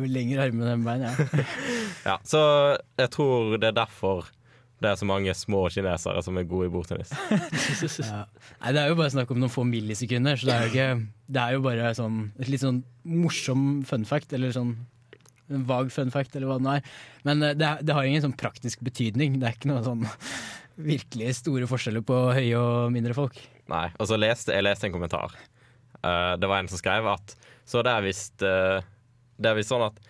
Lengre 0.14 0.46
armer 0.46 0.76
enn 0.76 0.84
bein, 0.86 1.08
ja. 1.08 1.42
Ja, 2.12 2.20
så 2.26 2.42
jeg 2.98 3.10
tror 3.14 3.56
det 3.58 3.72
er 3.72 3.80
derfor 3.80 4.28
det 4.82 4.90
er 4.90 4.98
så 4.98 5.06
mange 5.06 5.30
små 5.38 5.60
kinesere 5.70 6.22
som 6.26 6.38
er 6.38 6.46
gode 6.50 6.66
i 6.66 6.72
bordtennis. 6.72 7.12
Ja. 8.02 8.24
Nei, 8.62 8.72
det 8.74 8.80
er 8.82 8.90
jo 8.90 8.96
bare 8.98 9.12
snakk 9.14 9.30
om 9.30 9.38
noen 9.42 9.52
få 9.52 9.64
millisekunder, 9.66 10.38
så 10.38 10.48
det 10.48 10.54
er 10.54 10.62
jo, 10.64 10.70
ikke, 10.72 10.86
det 11.34 11.42
er 11.42 11.54
jo 11.54 11.62
bare 11.64 11.92
sånn, 11.98 12.18
et 12.42 12.50
litt 12.50 12.62
sånn 12.62 12.80
morsom 13.06 13.82
fun 13.86 14.06
fact, 14.08 14.34
eller 14.34 14.54
sånn 14.54 14.74
en 15.56 15.66
vag 15.68 15.92
fun 15.94 16.12
fact, 16.14 16.36
eller 16.36 16.50
hva 16.50 16.58
det 16.60 16.66
nå 16.66 16.74
er. 16.78 16.90
Men 17.28 17.44
eh, 17.46 17.56
det, 17.58 17.70
det 17.86 17.96
har 17.96 18.08
ingen 18.08 18.24
sånn 18.24 18.36
praktisk 18.38 18.82
betydning. 18.86 19.38
Det 19.40 19.48
er 19.48 19.56
ikke 19.58 19.70
noe 19.72 19.84
sånn 19.86 20.06
virkelig 20.92 21.36
store 21.42 21.68
forskjeller 21.70 22.04
på 22.06 22.20
høye 22.36 22.58
og 22.58 22.92
mindre 22.94 23.16
folk. 23.16 23.38
Nei, 23.72 23.88
og 23.98 24.08
så 24.10 24.18
leste 24.18 24.56
jeg 24.56 24.66
leste 24.66 24.88
en 24.88 24.96
kommentar. 24.96 25.36
Uh, 26.02 26.34
det 26.40 26.48
var 26.50 26.58
en 26.58 26.70
som 26.70 26.80
skrev 26.80 27.06
at 27.06 27.36
Så 27.68 27.78
det 27.86 27.92
er 27.92 28.02
visst 28.02 28.42
uh, 28.42 28.82
Det 29.38 29.46
er 29.46 29.54
visst 29.54 29.70
sånn 29.70 29.84
at 29.86 30.00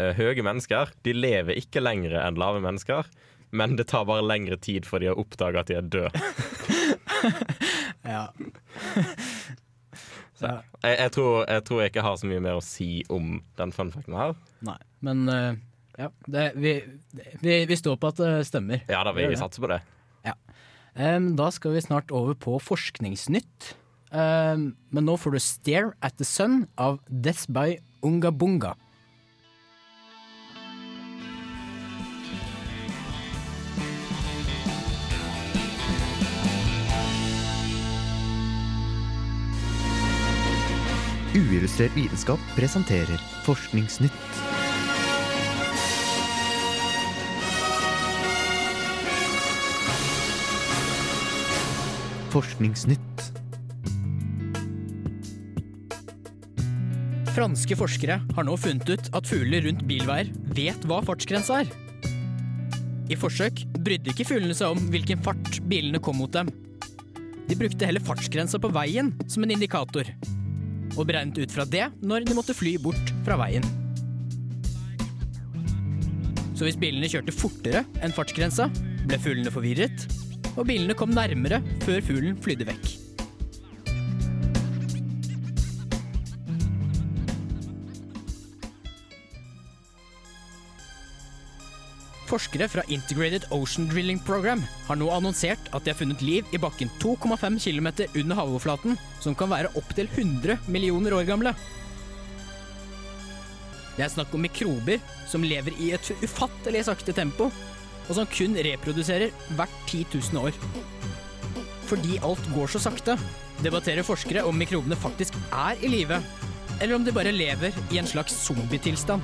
uh, 0.00 0.10
høye 0.16 0.42
mennesker 0.42 0.90
De 1.06 1.12
lever 1.14 1.60
ikke 1.60 1.84
lenger 1.84 2.16
enn 2.18 2.40
lave 2.40 2.58
mennesker, 2.64 3.06
men 3.54 3.76
det 3.78 3.86
tar 3.92 4.08
bare 4.08 4.26
lengre 4.26 4.58
tid 4.58 4.88
for 4.88 4.98
de 4.98 5.12
å 5.12 5.14
oppdage 5.22 5.62
at 5.62 5.70
de 5.70 5.78
er 5.78 5.86
døde. 5.86 6.10
Ja. 8.06 8.28
Jeg, 10.42 10.96
jeg, 10.98 11.12
tror, 11.16 11.44
jeg 11.48 11.64
tror 11.64 11.80
jeg 11.80 11.92
ikke 11.92 12.04
har 12.04 12.20
så 12.20 12.28
mye 12.28 12.42
mer 12.44 12.58
å 12.58 12.64
si 12.64 12.90
om 13.12 13.38
den 13.58 13.72
funfacten 13.72 14.16
her. 14.18 14.36
Nei, 14.66 14.78
men 15.06 15.24
uh, 15.30 15.52
ja, 15.96 16.10
det, 16.28 16.50
vi, 16.60 16.78
vi, 17.40 17.60
vi 17.68 17.78
står 17.78 17.96
på 18.00 18.12
at 18.12 18.20
det 18.20 18.32
stemmer. 18.48 18.84
Ja 18.90 19.00
da, 19.06 19.14
vi 19.16 19.28
satse 19.32 19.44
satser 19.46 19.64
på 19.64 19.72
det. 19.72 19.82
Em, 20.96 21.34
da 21.36 21.50
skal 21.52 21.74
vi 21.74 21.84
snart 21.84 22.12
over 22.14 22.36
på 22.40 22.56
forskningsnytt. 22.62 23.74
Um, 24.16 24.70
men 24.94 25.04
nå 25.04 25.16
får 25.20 25.34
du 25.34 25.38
'Stare 25.42 25.92
at 26.00 26.16
the 26.16 26.24
Sun' 26.24 26.68
av 26.78 27.00
Death 27.10 27.50
by 27.52 27.76
Unga 28.02 28.30
Uillustrert 41.36 41.92
vitenskap 41.92 42.40
presenterer 42.56 43.20
Forskningsnytt. 43.44 44.12
Forskningsnytt. 52.32 53.26
Franske 57.34 57.76
forskere 57.76 58.16
har 58.32 58.48
nå 58.48 58.54
funnet 58.56 58.88
ut 58.88 59.10
at 59.12 59.28
fugler 59.28 59.66
rundt 59.68 59.84
bilveier 59.84 60.30
vet 60.56 60.88
hva 60.88 61.02
fartsgrensa 61.04 61.60
er. 61.66 61.74
I 63.12 63.20
forsøk 63.20 63.66
brydde 63.76 64.14
ikke 64.14 64.30
fuglene 64.30 64.56
seg 64.56 64.72
om 64.72 64.88
hvilken 64.88 65.20
fart 65.20 65.60
bilene 65.68 66.00
kom 66.00 66.16
mot 66.22 66.32
dem. 66.32 66.48
De 67.44 67.60
brukte 67.60 67.84
heller 67.84 68.00
fartsgrensa 68.08 68.56
på 68.56 68.72
veien 68.72 69.12
som 69.28 69.44
en 69.44 69.52
indikator, 69.52 70.08
og 70.96 71.06
beregnet 71.08 71.38
ut 71.44 71.52
fra 71.52 71.66
det 71.68 71.86
når 72.02 72.26
de 72.26 72.36
måtte 72.36 72.56
fly 72.56 72.76
bort 72.82 73.12
fra 73.26 73.38
veien. 73.40 73.64
Så 76.56 76.64
hvis 76.64 76.78
bilene 76.80 77.08
kjørte 77.12 77.34
fortere 77.36 77.84
enn 78.00 78.14
fartsgrensa, 78.16 78.70
ble 79.06 79.20
fuglene 79.20 79.52
forvirret, 79.52 80.06
og 80.56 80.64
bilene 80.70 80.96
kom 80.96 81.12
nærmere 81.12 81.60
før 81.84 82.00
fuglen 82.04 82.38
flydde 82.40 82.68
vekk. 82.70 82.95
Forskere 92.26 92.66
fra 92.66 92.82
Integrated 92.90 93.46
Ocean 93.54 93.86
Drilling 93.86 94.18
Program 94.26 94.64
har 94.88 94.98
nå 94.98 95.06
annonsert 95.14 95.68
at 95.70 95.84
de 95.84 95.92
har 95.92 95.98
funnet 95.98 96.24
liv 96.26 96.48
i 96.50 96.58
bakken 96.58 96.90
2,5 97.02 97.58
km 97.62 97.88
under 98.18 98.38
havoverflaten, 98.40 98.96
som 99.22 99.36
kan 99.38 99.52
være 99.52 99.70
opptil 99.78 100.10
100 100.10 100.58
millioner 100.66 101.14
år 101.14 101.28
gamle. 101.28 101.54
Det 103.96 104.04
er 104.04 104.12
snakk 104.12 104.34
om 104.34 104.42
mikrober 104.42 104.98
som 105.30 105.46
lever 105.46 105.78
i 105.80 105.92
et 105.96 106.10
ufattelig 106.24 106.82
sakte 106.88 107.14
tempo, 107.16 107.48
og 108.06 108.12
som 108.18 108.26
kun 108.28 108.58
reproduserer 108.58 109.30
hvert 109.54 109.78
10 109.86 110.04
000 110.34 110.42
år. 110.50 110.58
Fordi 111.86 112.18
alt 112.26 112.50
går 112.56 112.74
så 112.74 112.82
sakte, 112.82 113.14
debatterer 113.62 114.06
forskere 114.06 114.42
om 114.44 114.58
mikrobene 114.58 114.98
faktisk 114.98 115.38
er 115.54 115.78
i 115.78 115.92
live, 115.94 116.18
eller 116.80 116.98
om 116.98 117.06
de 117.06 117.14
bare 117.14 117.32
lever 117.32 117.76
i 117.94 118.02
en 118.02 118.10
slags 118.10 118.34
zombietilstand. 118.48 119.22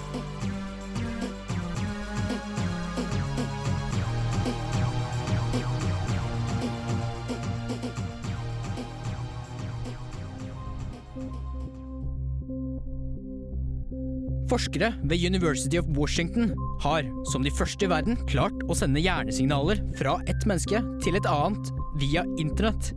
Forskere 14.52 14.90
ved 15.08 15.22
University 15.24 15.78
of 15.80 15.86
Washington 15.96 16.50
har, 16.82 17.06
som 17.32 17.40
de 17.40 17.50
første 17.50 17.86
i 17.86 17.88
verden, 17.88 18.18
klart 18.28 18.58
å 18.68 18.74
sende 18.76 19.00
hjernesignaler 19.00 19.80
fra 19.96 20.18
ett 20.28 20.44
menneske 20.44 20.82
til 21.00 21.16
et 21.16 21.28
annet 21.30 21.70
via 22.02 22.26
internett. 22.36 22.90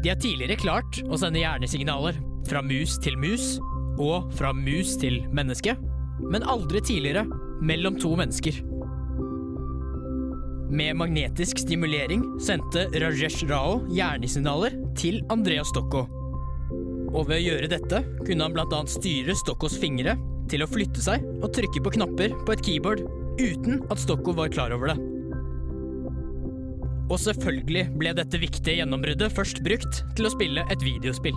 De 0.00 0.08
har 0.08 0.16
tidligere 0.22 0.56
klart 0.56 1.02
å 1.04 1.20
sende 1.20 1.42
hjernesignaler 1.42 2.16
fra 2.48 2.64
mus 2.64 2.96
til 3.04 3.20
mus 3.20 3.58
og 4.00 4.32
fra 4.38 4.54
mus 4.56 4.96
til 5.02 5.20
menneske, 5.36 5.76
men 6.32 6.48
aldri 6.48 6.80
tidligere 6.80 7.26
mellom 7.60 8.00
to 8.00 8.16
mennesker. 8.16 8.62
Med 10.72 10.96
magnetisk 10.96 11.60
stimulering 11.60 12.24
sendte 12.40 12.88
Rajesh 12.96 13.44
Rao 13.52 13.82
hjernesignaler 13.92 14.80
til 14.96 15.20
Andreas 15.28 15.68
Stokko. 15.74 16.06
Og 17.08 17.28
ved 17.28 17.38
å 17.38 17.44
gjøre 17.44 17.70
dette 17.72 18.02
kunne 18.26 18.44
han 18.44 18.54
bl.a. 18.56 18.80
styre 18.90 19.36
Stokkos 19.38 19.78
fingre 19.80 20.16
til 20.48 20.64
å 20.64 20.68
flytte 20.70 21.02
seg 21.04 21.24
og 21.42 21.52
trykke 21.56 21.82
på 21.84 21.94
knapper 21.96 22.34
på 22.44 22.54
et 22.54 22.64
keyboard 22.64 23.04
uten 23.38 23.82
at 23.92 24.00
Stokko 24.02 24.34
var 24.36 24.52
klar 24.52 24.74
over 24.76 24.92
det. 24.92 24.98
Og 27.08 27.16
selvfølgelig 27.22 27.86
ble 27.96 28.12
dette 28.18 28.40
viktige 28.40 28.80
gjennombruddet 28.82 29.32
først 29.32 29.62
brukt 29.64 30.02
til 30.18 30.28
å 30.28 30.32
spille 30.34 30.64
et 30.68 30.84
videospill. 30.84 31.36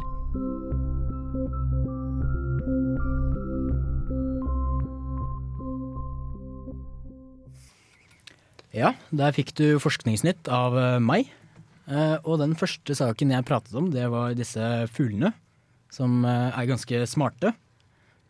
Ja, 8.72 8.94
der 9.12 9.34
fikk 9.36 9.52
du 9.60 9.66
forskningsnytt 9.84 10.48
av 10.52 10.78
eh, 10.80 10.98
meg. 11.04 11.32
Eh, 11.92 12.18
Og 12.24 12.40
den 12.40 12.56
første 12.60 12.96
saken 12.96 13.34
jeg 13.36 13.48
pratet 13.48 13.76
om, 13.76 13.90
det 13.92 14.08
var 14.12 14.36
disse 14.38 14.88
fuglene. 14.96 15.34
Som 15.92 16.24
eh, 16.26 16.50
er 16.56 16.70
ganske 16.70 17.02
smarte. 17.10 17.54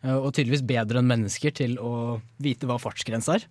eh, 0.02 0.16
Og 0.16 0.32
tydeligvis 0.34 0.64
bedre 0.66 0.98
enn 1.02 1.10
mennesker 1.10 1.54
til 1.54 1.76
å 1.78 2.20
vite 2.42 2.66
hva 2.66 2.78
fartsgrensa 2.82 3.38
er. 3.38 3.46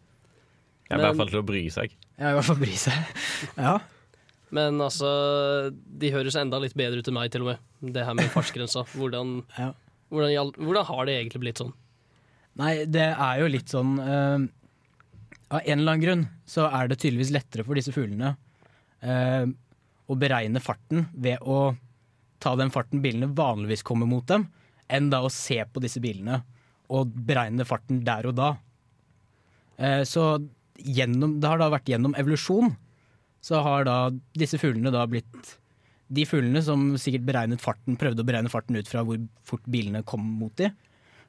Ja, 0.92 0.98
I 0.98 1.04
hvert 1.06 1.20
fall 1.22 1.30
til 1.32 1.40
å 1.40 1.48
bry 1.48 1.62
seg. 1.72 1.94
Ja, 2.20 2.34
i 2.34 2.36
hvert 2.36 2.48
fall 2.50 2.60
bry 2.60 2.76
seg. 2.76 3.12
Ja. 3.58 3.78
Men 4.52 4.82
altså, 4.84 5.08
de 5.72 6.10
høres 6.12 6.36
enda 6.36 6.58
litt 6.60 6.74
bedre 6.76 7.00
ut 7.00 7.08
enn 7.08 7.16
meg, 7.16 7.30
til 7.32 7.46
og 7.46 7.54
med. 7.54 7.62
Det 7.96 8.04
her 8.04 8.18
med 8.20 8.28
fartsgrensa. 8.34 8.84
Hvordan, 9.00 9.38
Ja. 9.56 9.70
hvordan, 10.12 10.52
hvordan 10.60 10.88
har 10.90 11.06
det 11.08 11.16
egentlig 11.22 11.40
blitt 11.46 11.62
sånn? 11.64 11.72
Nei, 12.60 12.74
det 12.84 13.06
er 13.16 13.40
jo 13.40 13.48
litt 13.48 13.72
sånn 13.72 13.94
uh, 14.04 14.44
Av 15.56 15.62
en 15.64 15.80
eller 15.80 15.94
annen 15.94 16.02
grunn 16.04 16.26
så 16.44 16.66
er 16.68 16.90
det 16.92 16.98
tydeligvis 17.00 17.32
lettere 17.32 17.64
for 17.64 17.80
disse 17.80 17.94
fuglene 17.96 18.34
uh, 19.08 19.46
å 20.12 20.18
beregne 20.20 20.60
farten 20.60 21.06
ved 21.16 21.40
å 21.48 21.70
ta 22.42 22.56
den 22.60 22.74
farten 22.74 23.04
bilene 23.04 23.32
vanligvis 23.38 23.86
kommer 23.88 24.10
mot 24.10 24.26
dem, 24.30 24.48
enn 24.92 25.10
da 25.14 25.22
å 25.24 25.32
se 25.32 25.62
på 25.64 25.84
disse 25.84 26.02
bilene 26.04 26.42
og 26.92 27.14
beregne 27.28 27.68
farten 27.68 28.02
der 28.08 28.28
og 28.28 28.36
da. 28.40 28.52
Eh, 29.80 30.04
så 30.08 30.36
gjennom, 30.82 31.38
det 31.42 31.50
har 31.50 31.62
da 31.62 31.72
vært 31.72 31.90
gjennom 31.92 32.16
evolusjon, 32.20 32.74
så 33.42 33.62
har 33.66 33.88
da 33.88 33.98
disse 34.38 34.60
fuglene 34.62 34.94
da 34.94 35.08
blitt 35.10 35.58
De 36.12 36.26
fuglene 36.28 36.60
som 36.60 36.90
sikkert 37.00 37.24
beregnet 37.24 37.62
farten, 37.64 37.96
prøvde 37.96 38.20
å 38.20 38.28
beregne 38.28 38.52
farten 38.52 38.76
ut 38.76 38.90
fra 38.92 39.00
hvor 39.08 39.16
fort 39.48 39.64
bilene 39.72 40.02
kom 40.04 40.26
mot 40.42 40.52
de, 40.60 40.68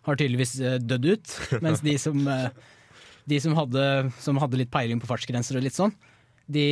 har 0.02 0.19
tydeligvis 0.19 0.57
eh, 0.59 0.81
dødd 0.83 1.07
ut. 1.07 1.35
Mens 1.64 1.85
de 1.87 1.95
som, 2.02 2.19
eh, 2.26 2.49
de 3.31 3.38
som, 3.45 3.54
hadde, 3.54 3.85
som 4.19 4.40
hadde 4.42 4.59
litt 4.59 4.73
peiling 4.75 4.99
på 4.99 5.07
fartsgrenser 5.07 5.61
og 5.61 5.62
litt 5.62 5.78
sånn, 5.78 5.95
de, 6.50 6.66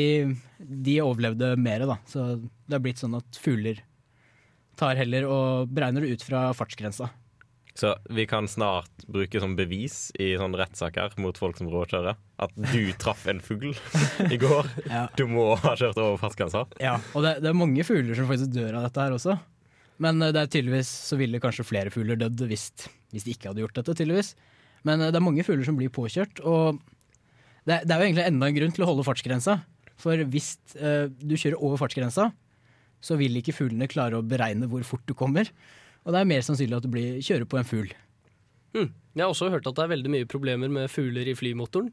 de 0.58 0.96
overlevde 1.04 1.52
mer, 1.62 1.86
da. 1.86 2.00
Så 2.10 2.26
det 2.42 2.74
har 2.74 2.82
blitt 2.82 2.98
sånn 2.98 3.14
at 3.20 3.38
fugler 3.38 3.78
tar 4.78 4.98
heller 4.98 5.26
og 5.28 5.72
beregner 5.72 6.04
det 6.04 6.18
ut 6.18 6.26
fra 6.26 6.50
fartsgrensa. 6.56 7.10
Så 7.74 7.94
vi 8.10 8.26
kan 8.26 8.48
snart 8.50 9.04
bruke 9.06 9.40
som 9.40 9.54
bevis 9.56 10.10
i 10.20 10.32
sånne 10.38 10.58
rettssaker 10.60 11.14
mot 11.22 11.38
folk 11.38 11.56
som 11.60 11.70
råkjører, 11.70 12.18
at 12.18 12.58
du 12.72 12.90
traff 13.02 13.26
en 13.30 13.40
fugl 13.44 13.72
i 14.26 14.38
går. 14.40 14.68
Ja. 14.90 15.06
Du 15.16 15.24
må 15.30 15.52
ha 15.62 15.74
kjørt 15.78 16.00
over 16.00 16.18
fartsgrensa. 16.20 16.66
Ja, 16.82 16.98
og 17.14 17.24
det, 17.24 17.38
det 17.44 17.52
er 17.52 17.56
mange 17.56 17.86
fugler 17.86 18.18
som 18.18 18.28
faktisk 18.30 18.52
dør 18.56 18.80
av 18.80 18.88
dette 18.88 19.06
her 19.06 19.16
også. 19.16 19.38
Men 20.02 20.22
eh, 20.24 20.32
det 20.34 20.42
er 20.42 20.52
tydeligvis 20.52 20.90
så 21.08 21.18
ville 21.20 21.42
kanskje 21.42 21.66
flere 21.68 21.92
fugler 21.94 22.18
dødd 22.20 22.46
hvis, 22.50 22.70
hvis 23.14 23.26
de 23.26 23.36
ikke 23.36 23.52
hadde 23.52 23.64
gjort 23.64 23.76
dette, 23.78 23.96
tydeligvis. 23.96 24.34
Men 24.88 25.04
eh, 25.04 25.12
det 25.12 25.20
er 25.20 25.26
mange 25.26 25.46
fugler 25.46 25.66
som 25.68 25.78
blir 25.78 25.92
påkjørt, 25.94 26.42
og 26.44 26.80
det, 27.68 27.82
det 27.84 27.92
er 27.92 28.00
jo 28.00 28.08
egentlig 28.08 28.26
enda 28.26 28.48
en 28.48 28.56
grunn 28.56 28.76
til 28.76 28.86
å 28.86 28.90
holde 28.90 29.06
fartsgrensa. 29.06 29.60
For 30.00 30.20
hvis 30.32 30.54
eh, 30.80 31.06
du 31.08 31.36
kjører 31.36 31.60
over 31.60 31.80
fartsgrensa, 31.80 32.30
så 33.04 33.16
vil 33.20 33.40
ikke 33.40 33.56
fuglene 33.56 33.88
klare 33.90 34.18
å 34.18 34.26
beregne 34.26 34.68
hvor 34.70 34.84
fort 34.86 35.06
du 35.08 35.16
kommer. 35.16 35.50
Og 36.04 36.14
det 36.14 36.22
er 36.22 36.28
mer 36.28 36.44
sannsynlig 36.44 36.78
at 36.78 36.86
du 36.86 36.92
blir, 36.92 37.20
kjører 37.24 37.48
på 37.48 37.60
en 37.60 37.68
fugl. 37.68 37.94
Hmm. 38.76 38.92
Jeg 39.16 39.24
har 39.24 39.32
også 39.32 39.50
hørt 39.52 39.66
at 39.66 39.76
det 39.76 39.84
er 39.84 39.94
veldig 39.96 40.12
mye 40.12 40.28
problemer 40.30 40.70
med 40.72 40.92
fugler 40.92 41.28
i 41.28 41.36
flymotoren. 41.36 41.90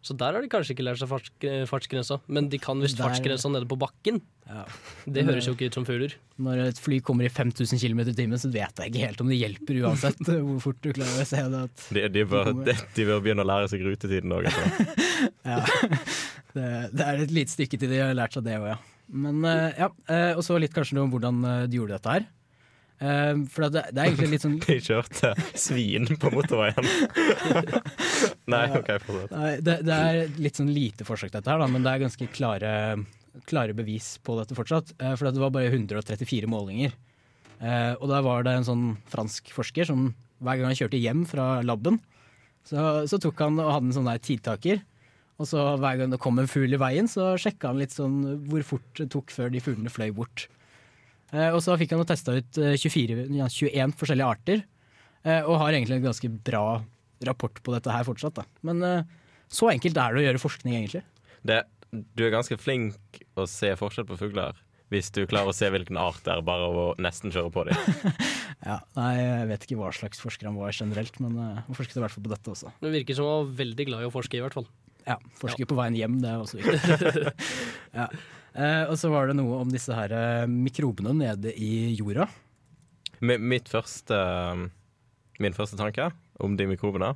Så 0.00 0.14
der 0.16 0.32
har 0.32 0.40
de 0.40 0.48
kanskje 0.48 0.72
ikke 0.72 0.84
lært 0.86 0.96
seg 0.96 1.10
farts, 1.10 1.28
fartsgrensa, 1.68 2.16
men 2.32 2.46
de 2.48 2.56
kan 2.60 2.78
visst 2.80 2.96
fartsgrensa 3.00 3.50
nede 3.52 3.68
på 3.68 3.76
bakken. 3.80 4.22
Ja. 4.48 4.62
Det 5.04 5.26
høres 5.28 5.44
jo 5.44 5.52
ikke 5.52 5.68
ut 5.68 5.76
som 5.76 5.84
fugler. 5.84 6.14
Når 6.40 6.62
et 6.70 6.80
fly 6.80 7.02
kommer 7.04 7.28
i 7.28 7.32
5000 7.32 7.82
km 7.82 8.00
i 8.06 8.14
timen, 8.16 8.40
så 8.40 8.48
vet 8.48 8.80
jeg 8.80 8.92
ikke 8.94 9.02
helt 9.04 9.20
om 9.20 9.28
det 9.28 9.36
hjelper 9.42 9.82
uansett 9.82 10.22
hvor 10.46 10.62
fort 10.64 10.80
du 10.80 10.88
klarer 10.96 11.20
å 11.20 11.26
se 11.28 11.42
det. 11.52 11.60
At, 11.68 11.84
De, 11.92 12.06
de, 12.16 12.24
bør, 12.32 12.52
de, 12.64 12.76
de 12.96 13.06
bør 13.10 13.20
begynne 13.26 13.44
å 13.44 13.50
lære 13.52 13.68
seg 13.74 13.84
rutetiden 13.84 14.32
òg. 14.38 14.48
ja. 15.52 15.60
det, 16.56 16.70
det 16.96 17.10
er 17.10 17.26
et 17.26 17.36
lite 17.36 17.52
stykke 17.58 17.82
til 17.82 17.92
de 17.92 18.00
har 18.00 18.16
lært 18.16 18.38
seg 18.38 18.48
det 18.48 18.56
òg, 18.56 18.70
ja. 18.72 18.80
Men 19.10 19.44
eh, 19.44 19.78
ja, 19.80 19.88
eh, 20.08 20.32
Og 20.38 20.44
så 20.46 20.58
litt 20.60 20.74
kanskje 20.76 20.94
noe 20.98 21.08
om 21.08 21.14
hvordan 21.14 21.40
du 21.42 21.50
de 21.72 21.80
gjorde 21.80 21.96
dette 21.98 22.14
her. 22.14 22.26
Eh, 23.00 23.38
for 23.50 23.64
det, 23.72 23.86
det 23.96 24.02
er 24.02 24.10
egentlig 24.10 24.30
litt 24.34 24.44
sånn 24.44 24.58
De 24.66 24.76
kjørte 24.84 25.32
svin 25.58 26.06
på 26.20 26.32
motorveien. 26.34 26.90
Nei, 28.52 28.64
OK, 28.76 28.90
fortsett. 29.06 29.64
Det, 29.64 29.78
det 29.88 29.96
er 29.96 30.34
litt 30.42 30.60
sånn 30.60 30.72
lite 30.74 31.06
forsøk 31.08 31.32
dette 31.34 31.50
her, 31.50 31.62
da, 31.62 31.68
men 31.70 31.86
det 31.86 31.94
er 31.94 32.04
ganske 32.04 32.28
klare, 32.34 32.72
klare 33.48 33.76
bevis 33.76 34.14
på 34.26 34.36
dette 34.40 34.56
fortsatt. 34.58 34.92
Eh, 35.00 35.14
For 35.16 35.30
det 35.30 35.42
var 35.42 35.54
bare 35.54 35.72
134 35.72 36.50
målinger. 36.50 36.92
Eh, 37.60 37.92
og 37.96 38.06
da 38.12 38.20
var 38.24 38.44
det 38.46 38.58
en 38.58 38.68
sånn 38.68 38.84
fransk 39.12 39.50
forsker 39.56 39.88
som 39.88 40.10
hver 40.40 40.56
gang 40.60 40.70
han 40.70 40.78
kjørte 40.78 41.00
hjem 41.00 41.26
fra 41.28 41.58
laben, 41.64 41.98
så, 42.64 43.06
så 43.08 43.18
tok 43.20 43.40
han 43.40 43.58
og 43.60 43.72
hadde 43.74 43.90
en 43.90 43.96
sånn 43.96 44.08
der 44.08 44.20
tidtaker. 44.24 44.80
Og 45.40 45.48
så 45.48 45.62
hver 45.80 45.96
gang 45.96 46.12
det 46.12 46.20
kom 46.20 46.38
en 46.40 46.50
fugl 46.50 46.76
i 46.76 46.80
veien, 46.80 47.08
så 47.08 47.32
sjekka 47.40 47.70
han 47.70 47.80
litt 47.80 47.94
sånn 47.96 48.18
hvor 48.50 48.64
fort 48.74 49.00
det 49.00 49.08
tok 49.14 49.32
før 49.32 49.52
de 49.52 49.62
fuglene 49.64 49.92
fløy 49.92 50.10
bort. 50.16 50.46
Eh, 51.32 51.48
og 51.48 51.62
så 51.64 51.78
fikk 51.80 51.94
han 51.94 52.04
testa 52.08 52.36
ut 52.36 52.60
eh, 52.60 52.76
24, 52.76 53.24
ja, 53.38 53.48
21 53.48 53.96
forskjellige 53.96 54.30
arter, 54.36 54.64
eh, 55.24 55.40
og 55.40 55.60
har 55.62 55.72
egentlig 55.72 56.00
en 56.00 56.08
ganske 56.10 56.32
bra 56.50 56.64
rapport 57.24 57.62
på 57.64 57.74
dette 57.74 57.94
her 57.94 58.04
fortsatt. 58.04 58.36
Da. 58.36 58.44
Men 58.66 58.84
eh, 58.84 59.20
så 59.50 59.70
enkelt 59.72 59.96
er 59.96 60.12
det 60.12 60.22
å 60.22 60.26
gjøre 60.28 60.42
forskning, 60.42 60.76
egentlig. 60.76 61.04
Det, 61.46 61.62
du 61.90 62.26
er 62.26 62.34
ganske 62.34 62.60
flink 62.60 63.22
å 63.40 63.48
se 63.48 63.72
forskjell 63.80 64.08
på 64.10 64.20
fugler. 64.20 64.60
Hvis 64.90 65.12
du 65.14 65.22
klarer 65.30 65.52
å 65.52 65.54
se 65.54 65.68
hvilken 65.70 65.98
art 66.02 66.20
det 66.26 66.34
er, 66.34 66.42
bare 66.44 66.66
å 66.66 66.86
nesten 67.00 67.32
kjøre 67.32 67.54
på 67.54 67.66
dem. 67.70 67.80
Ja, 68.60 68.74
nei, 68.92 69.14
jeg 69.16 69.44
vet 69.48 69.62
ikke 69.64 69.76
hva 69.80 69.90
slags 69.96 70.20
forsker 70.20 70.44
han 70.50 70.58
var 70.60 70.74
generelt, 70.76 71.14
men 71.24 71.38
uh, 71.40 71.62
han 71.64 71.76
forsket 71.78 71.96
i 71.96 72.02
hvert 72.02 72.12
fall 72.12 72.26
på 72.26 72.32
dette 72.32 72.50
også. 72.52 72.72
Det 72.82 72.90
virker 72.92 73.16
som 73.16 73.24
han 73.24 73.38
var 73.38 73.54
veldig 73.62 73.86
glad 73.88 74.04
i 74.04 74.08
å 74.10 74.12
forske, 74.12 74.36
i 74.36 74.42
hvert 74.44 74.56
fall. 74.58 74.66
Ja, 75.06 75.16
Forsker 75.40 75.66
på 75.70 75.76
veien 75.78 75.96
hjem, 75.98 76.18
det 76.22 76.28
er 76.30 76.42
også 76.42 76.58
viktig. 76.60 77.32
ja. 77.98 78.06
Eh, 78.50 78.84
og 78.90 78.96
så 78.98 79.10
var 79.12 79.30
det 79.30 79.36
noe 79.38 79.60
om 79.62 79.70
disse 79.70 79.94
her 79.94 80.10
eh, 80.14 80.46
mikrobene 80.50 81.12
nede 81.16 81.52
i 81.54 81.94
jorda. 81.98 82.26
Mi- 83.22 83.38
Mitt 83.38 83.68
første, 83.70 84.16
min 85.40 85.54
første 85.56 85.78
tanke 85.78 86.10
om 86.40 86.56
de 86.58 86.66
mikrobene 86.70 87.12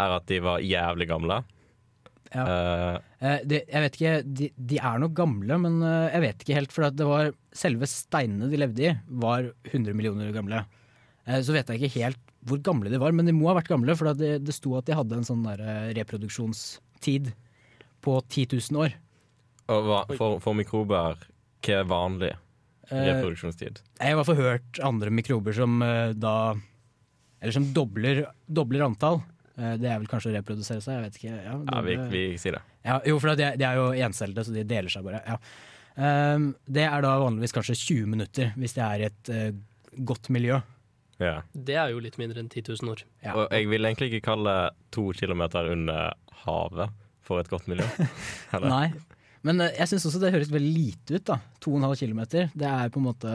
er 0.00 0.14
at 0.16 0.26
de 0.30 0.38
var 0.42 0.62
jævlig 0.64 1.08
gamle. 1.10 1.40
Ja. 2.30 2.44
Uh, 3.18 3.38
de, 3.42 3.58
jeg 3.66 3.82
vet 3.82 3.96
ikke, 3.98 4.12
de, 4.22 4.46
de 4.54 4.76
er 4.78 5.00
nok 5.02 5.12
gamle, 5.18 5.56
men 5.58 5.80
eh, 5.82 6.12
jeg 6.14 6.22
vet 6.24 6.44
ikke 6.44 6.56
helt. 6.60 6.72
For 6.72 6.86
det 6.94 7.08
var 7.08 7.32
selve 7.52 7.88
steinene 7.90 8.48
de 8.52 8.60
levde 8.62 8.86
i, 8.86 8.92
var 9.20 9.50
100 9.72 9.92
millioner 9.98 10.30
gamle. 10.32 10.62
Eh, 11.26 11.40
så 11.44 11.52
vet 11.56 11.68
jeg 11.74 11.82
ikke 11.82 12.04
helt 12.04 12.20
hvor 12.46 12.62
gamle 12.64 12.88
de 12.88 12.96
var, 13.02 13.12
men 13.12 13.26
de 13.28 13.34
må 13.36 13.50
ha 13.50 13.56
vært 13.58 13.68
gamle. 13.68 13.92
For 13.98 14.14
det, 14.16 14.38
det 14.46 14.54
sto 14.56 14.72
at 14.78 14.86
de 14.88 14.94
hadde 14.96 15.18
en 15.18 15.26
sånn 15.26 15.42
der 15.44 15.60
eh, 17.00 17.30
reproduksjonstid 17.30 17.32
på 18.00 18.20
10 18.28 18.46
000 18.72 18.80
år. 18.80 18.94
og 19.68 19.84
hva, 19.84 20.16
for, 20.16 20.40
for 20.40 20.54
mikrober, 20.54 21.16
hva 21.62 21.74
er 21.80 21.84
vanlig 21.84 22.36
Eh, 22.90 23.04
reproduksjonstid? 23.06 23.76
Jeg 24.00 24.02
har 24.02 24.10
i 24.10 24.18
hvert 24.18 24.26
fall 24.26 24.40
hørt 24.40 24.78
andre 24.82 25.10
mikrober 25.10 25.52
som 25.54 25.80
eh, 25.80 26.10
da 26.18 26.56
Eller 27.40 27.52
som 27.52 27.72
dobler, 27.72 28.24
dobler 28.48 28.82
antall. 28.82 29.20
Eh, 29.56 29.76
det 29.78 29.86
er 29.88 30.00
vel 30.00 30.08
kanskje 30.10 30.32
å 30.32 30.34
reprodusere 30.34 30.80
seg, 30.82 30.96
jeg 30.96 31.04
vet 31.04 31.14
ikke. 31.20 31.36
Ja, 31.44 31.54
Ja, 31.70 31.80
vi, 31.86 31.94
vi 32.10 32.22
sier 32.36 32.58
det. 32.58 32.62
Ja, 32.84 33.00
jo, 33.06 33.20
for 33.20 33.36
de, 33.38 33.56
de 33.56 33.64
er 33.64 33.78
jo 33.78 33.92
encellede, 33.92 34.42
så 34.44 34.50
de 34.52 34.64
deler 34.66 34.90
seg 34.90 35.04
bare. 35.06 35.22
Ja. 35.22 35.38
Ehm, 36.02 36.54
det 36.66 36.82
er 36.88 37.00
da 37.06 37.14
vanligvis 37.22 37.54
kanskje 37.54 37.78
20 37.78 38.10
minutter, 38.10 38.50
hvis 38.58 38.74
det 38.74 38.82
er 38.82 38.98
i 38.98 39.06
et 39.06 39.30
eh, 39.30 39.52
godt 40.02 40.28
miljø. 40.34 40.58
Ja. 41.20 41.40
Det 41.52 41.76
er 41.76 41.92
jo 41.92 42.00
litt 42.02 42.16
mindre 42.20 42.40
enn 42.42 42.48
10 42.48 42.72
000 42.80 42.92
år. 42.94 43.04
Ja. 43.24 43.36
Og 43.36 43.52
jeg 43.52 43.68
vil 43.70 43.84
egentlig 43.84 44.10
ikke 44.10 44.30
kalle 44.32 44.56
to 44.94 45.10
kilometer 45.16 45.68
under 45.74 46.14
havet 46.46 46.94
for 47.26 47.42
et 47.42 47.50
godt 47.52 47.68
miljø. 47.70 47.86
Nei. 48.64 48.88
Men 49.46 49.60
eh, 49.64 49.74
jeg 49.78 49.92
syns 49.92 50.06
også 50.08 50.22
det 50.22 50.32
høres 50.34 50.52
veldig 50.52 50.72
lite 50.72 51.18
ut, 51.18 51.26
da. 51.28 51.40
2,5 51.64 52.00
km. 52.02 52.22
Det 52.56 52.70
er 52.70 52.92
på 52.92 53.02
en 53.02 53.08
måte 53.10 53.34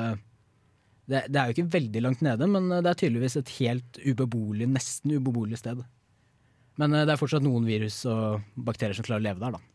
det, 1.06 1.28
det 1.30 1.38
er 1.38 1.50
jo 1.50 1.54
ikke 1.54 1.74
veldig 1.76 2.02
langt 2.02 2.24
nede, 2.26 2.50
men 2.50 2.72
eh, 2.72 2.82
det 2.82 2.92
er 2.92 3.00
tydeligvis 3.04 3.38
et 3.42 3.54
helt 3.60 4.02
ubeboelig, 4.02 4.70
nesten 4.74 5.14
ubeboelig 5.14 5.62
sted. 5.62 5.86
Men 6.82 6.98
eh, 6.98 7.06
det 7.06 7.14
er 7.14 7.22
fortsatt 7.22 7.46
noen 7.46 7.68
virus 7.68 8.02
og 8.10 8.42
bakterier 8.58 8.98
som 8.98 9.06
klarer 9.06 9.24
å 9.24 9.28
leve 9.30 9.44
der, 9.46 9.58
da. 9.58 9.72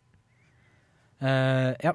Uh, 1.20 1.74
ja. 1.84 1.90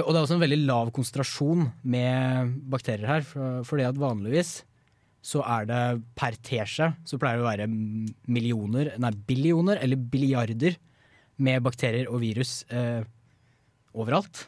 Og 0.00 0.06
det 0.08 0.16
er 0.16 0.22
også 0.22 0.36
en 0.38 0.40
veldig 0.40 0.56
lav 0.62 0.90
konsentrasjon 0.96 1.66
med 1.84 2.54
bakterier 2.72 3.08
her, 3.08 3.26
for, 3.28 3.60
fordi 3.68 3.84
at 3.84 4.00
vanligvis 4.00 4.52
så 5.28 5.42
er 5.44 5.66
det 5.68 5.82
per 6.16 6.36
teskje 6.44 6.92
så 7.06 7.18
pleier 7.20 7.40
det 7.40 7.44
å 7.44 7.50
være 7.50 7.68
millioner, 8.32 8.94
nei 9.02 9.12
billioner 9.28 9.80
eller 9.84 10.00
billiarder 10.00 10.78
med 11.44 11.64
bakterier 11.66 12.08
og 12.08 12.22
virus 12.22 12.62
eh, 12.72 13.02
overalt. 13.92 14.46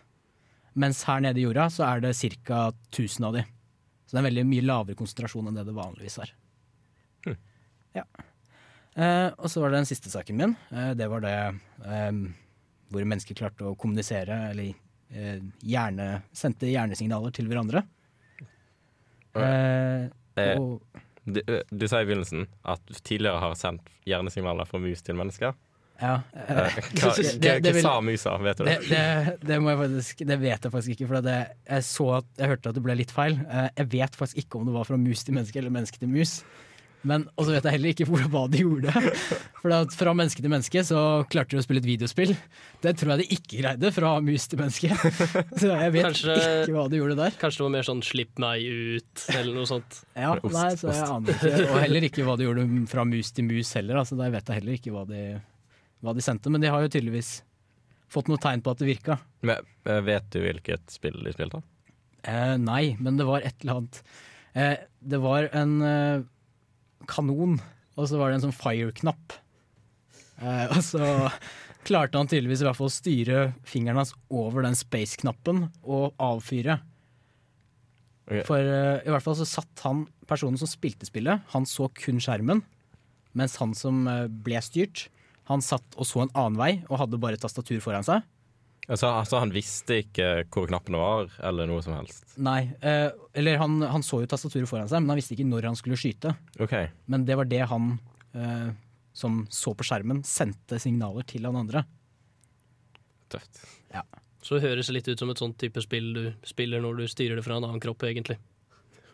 Mens 0.80 1.02
her 1.08 1.20
nede 1.22 1.42
i 1.42 1.44
jorda 1.44 1.68
så 1.72 1.84
er 1.86 2.04
det 2.04 2.14
ca. 2.46 2.70
1000 2.90 3.26
av 3.28 3.36
de. 3.36 3.44
Så 4.06 4.14
det 4.14 4.18
er 4.18 4.24
en 4.24 4.30
veldig 4.30 4.46
mye 4.48 4.66
lavere 4.66 4.98
konsentrasjon 4.98 5.50
enn 5.50 5.58
det 5.58 5.66
det 5.68 5.76
vanligvis 5.76 6.20
er. 6.24 6.34
Ja. 7.94 8.04
Eh, 8.94 9.28
og 9.34 9.50
så 9.50 9.62
var 9.62 9.72
det 9.72 9.80
den 9.80 9.88
siste 9.90 10.10
saken 10.12 10.38
min. 10.38 10.56
Eh, 10.70 10.92
det 10.98 11.08
var 11.10 11.22
det 11.24 11.36
eh, 11.36 12.20
hvor 12.90 13.06
mennesker 13.06 13.38
klarte 13.38 13.66
å 13.66 13.76
kommunisere, 13.78 14.36
eller 14.50 14.72
eh, 15.10 15.42
hjerne, 15.66 16.08
sendte 16.34 16.70
hjernesignaler 16.70 17.34
til 17.34 17.50
hverandre. 17.50 17.84
Eh, 19.38 20.08
Eh, 20.40 21.06
Du, 21.30 21.36
du 21.70 21.82
sa 21.86 22.00
i 22.00 22.06
begynnelsen 22.08 22.46
at 22.64 22.80
du 22.88 22.94
tidligere 23.04 23.38
har 23.42 23.52
sendt 23.54 23.84
hjernesignaler 24.08 24.66
fra 24.66 24.78
mus 24.82 25.02
til 25.04 25.14
mennesker. 25.18 25.52
ja, 26.00 26.14
Eh, 26.32 26.50
eh, 26.56 26.78
Hva, 26.96 27.10
det- 27.14 27.34
hva, 27.44 27.60
det 27.60 27.74
hva 27.76 27.82
sa 27.84 27.92
musa, 28.00 28.32
vet 28.40 28.56
du 28.56 28.64
Det, 28.64 28.78
det? 28.88 28.88
det, 28.88 29.34
det, 29.46 29.58
faktisk, 29.82 30.22
det 30.26 30.38
vet 30.40 30.64
jeg 30.64 30.72
faktisk 30.72 30.90
ikke, 30.96 31.06
for 31.10 31.20
det, 31.20 31.36
jeg, 31.68 31.84
så 31.84 32.06
at, 32.16 32.24
jeg 32.40 32.48
hørte 32.54 32.68
at 32.72 32.74
det 32.74 32.82
ble 32.86 32.96
litt 32.96 33.12
feil. 33.12 33.36
Eh, 33.50 33.68
Jeg 33.76 33.90
vet 33.92 34.16
faktisk 34.16 34.38
ikke 34.46 34.58
om 34.62 34.64
det 34.70 34.74
var 34.74 34.88
fra 34.88 34.96
mus 34.96 35.22
til 35.24 35.34
menneske 35.36 35.58
eller 35.60 35.70
menneske 35.76 35.98
til 36.00 36.08
mus. 36.08 36.38
Men, 37.08 37.22
og 37.40 37.46
så 37.48 37.54
vet 37.54 37.64
jeg 37.64 37.72
heller 37.78 37.92
ikke 37.94 38.04
hvor, 38.10 38.20
hva 38.28 38.42
de 38.52 38.58
gjorde. 38.60 38.92
For 39.62 39.72
at 39.72 39.94
fra 39.96 40.12
menneske 40.12 40.42
til 40.44 40.52
menneske 40.52 40.82
så 40.84 41.00
klarte 41.32 41.54
de 41.56 41.60
å 41.60 41.64
spille 41.64 41.80
et 41.80 41.88
videospill. 41.88 42.34
Det 42.84 42.92
tror 43.00 43.14
jeg 43.14 43.22
de 43.22 43.36
ikke 43.38 43.60
greide 43.62 43.90
fra 43.96 44.10
mus 44.20 44.44
til 44.52 44.60
menneske. 44.60 44.90
Så 45.56 45.70
jeg 45.70 45.92
vet 45.94 46.04
Kanskje- 46.10 46.36
ikke 46.36 46.74
hva 46.76 46.84
de 46.92 47.00
gjorde 47.00 47.16
der. 47.22 47.36
Kanskje 47.40 47.62
det 47.62 47.66
var 47.66 47.72
mer 47.78 47.86
sånn 47.88 48.02
'slipp 48.04 48.42
meg 48.44 48.66
ut' 48.68 49.24
eller 49.32 49.54
noe 49.56 49.68
sånt. 49.70 50.00
Ja, 50.16 50.34
Ost, 50.36 50.52
nei, 50.56 50.70
så 50.76 50.92
jeg 50.92 51.08
aner 51.08 51.32
ikke. 51.32 51.68
Og 51.70 51.78
heller 51.86 52.06
ikke 52.10 52.24
hva 52.28 52.34
de 52.36 52.44
gjorde 52.48 52.66
fra 52.92 53.04
mus 53.08 53.30
til 53.32 53.44
mus 53.48 53.72
heller. 53.78 54.00
Altså, 54.02 54.18
der 54.20 54.30
vet 54.36 54.44
jeg 54.52 54.60
heller 54.60 54.76
ikke 54.76 54.92
hva 54.92 55.04
de, 55.08 55.22
hva 56.04 56.14
de 56.16 56.20
sendte. 56.24 56.52
Men 56.52 56.60
de 56.60 56.68
har 56.68 56.84
jo 56.84 56.92
tydeligvis 56.92 57.30
fått 58.12 58.28
noe 58.28 58.40
tegn 58.42 58.60
på 58.60 58.72
at 58.74 58.80
det 58.82 58.88
virka. 58.90 59.16
Men, 59.46 59.64
eh, 59.86 60.00
vet 60.04 60.28
du 60.34 60.40
hvilket 60.44 60.84
spill 60.92 61.16
de 61.24 61.32
spilte? 61.32 61.62
Eh, 62.28 62.56
nei, 62.60 62.96
men 63.00 63.16
det 63.16 63.24
var 63.24 63.40
et 63.40 63.54
eller 63.64 63.78
annet. 63.80 64.02
Eh, 64.54 64.76
det 65.00 65.20
var 65.22 65.48
en 65.56 65.80
eh, 65.86 66.22
kanon, 67.08 67.58
og 67.96 68.08
så 68.08 68.20
var 68.20 68.30
det 68.30 68.40
en 68.40 68.48
sånn 68.48 68.56
fire-knapp. 68.56 69.36
Eh, 70.40 70.66
og 70.72 70.82
så 70.84 71.04
klarte 71.88 72.20
han 72.20 72.28
tydeligvis 72.28 72.62
i 72.64 72.68
hvert 72.68 72.78
fall 72.78 72.90
å 72.90 72.94
styre 72.94 73.44
fingeren 73.68 74.00
hans 74.02 74.14
over 74.32 74.64
den 74.66 74.76
space-knappen 74.78 75.66
og 75.82 76.16
avfyre. 76.20 76.80
Okay. 78.30 78.44
For 78.46 78.62
eh, 78.62 79.00
i 79.04 79.12
hvert 79.12 79.24
fall 79.24 79.38
så 79.38 79.48
satt 79.48 79.84
han, 79.86 80.04
personen 80.30 80.60
som 80.60 80.70
spilte 80.70 81.08
spillet, 81.08 81.42
han 81.54 81.66
så 81.66 81.88
kun 81.96 82.20
skjermen. 82.22 82.62
Mens 83.36 83.56
han 83.62 83.74
som 83.78 84.04
eh, 84.10 84.28
ble 84.30 84.60
styrt, 84.62 85.08
han 85.50 85.64
satt 85.64 85.96
og 85.98 86.06
så 86.06 86.24
en 86.24 86.34
annen 86.38 86.60
vei 86.60 86.72
og 86.86 87.00
hadde 87.02 87.18
bare 87.22 87.40
tastatur 87.40 87.82
foran 87.82 88.06
seg. 88.06 88.22
Altså, 88.90 89.06
altså, 89.14 89.38
han 89.38 89.52
visste 89.54 90.00
ikke 90.02 90.28
hvor 90.50 90.66
knappene 90.66 90.98
var, 90.98 91.28
eller 91.46 91.68
noe 91.70 91.82
som 91.84 91.94
helst. 91.94 92.24
Nei, 92.42 92.64
eh, 92.82 93.08
eller 93.38 93.60
han, 93.60 93.76
han 93.86 94.02
så 94.02 94.18
jo 94.24 94.28
tastaturet 94.30 94.66
foran 94.66 94.88
seg, 94.90 95.04
men 95.04 95.12
han 95.14 95.20
visste 95.20 95.36
ikke 95.36 95.46
når 95.46 95.68
han 95.68 95.78
skulle 95.78 95.98
skyte. 96.00 96.32
Okay. 96.58 96.88
Men 97.06 97.22
det 97.28 97.36
var 97.38 97.46
det 97.46 97.60
han 97.70 97.92
eh, 98.34 98.72
som 99.14 99.44
så 99.50 99.76
på 99.78 99.86
skjermen, 99.86 100.24
sendte 100.26 100.80
signaler 100.82 101.26
til 101.30 101.46
han 101.46 101.58
andre. 101.60 101.84
Tøft. 103.30 103.62
Ja. 103.94 104.02
Så 104.42 104.56
det 104.58 104.64
høres 104.66 104.90
litt 104.90 105.06
ut 105.10 105.20
som 105.22 105.30
et 105.30 105.38
sånt 105.38 105.58
type 105.60 105.82
spill 105.84 106.08
du 106.16 106.22
spiller 106.48 106.82
når 106.82 107.02
du 107.02 107.10
styrer 107.12 107.38
det 107.38 107.44
fra 107.46 107.58
en 107.60 107.66
annen 107.68 107.82
kropp, 107.82 108.02
egentlig. 108.08 108.38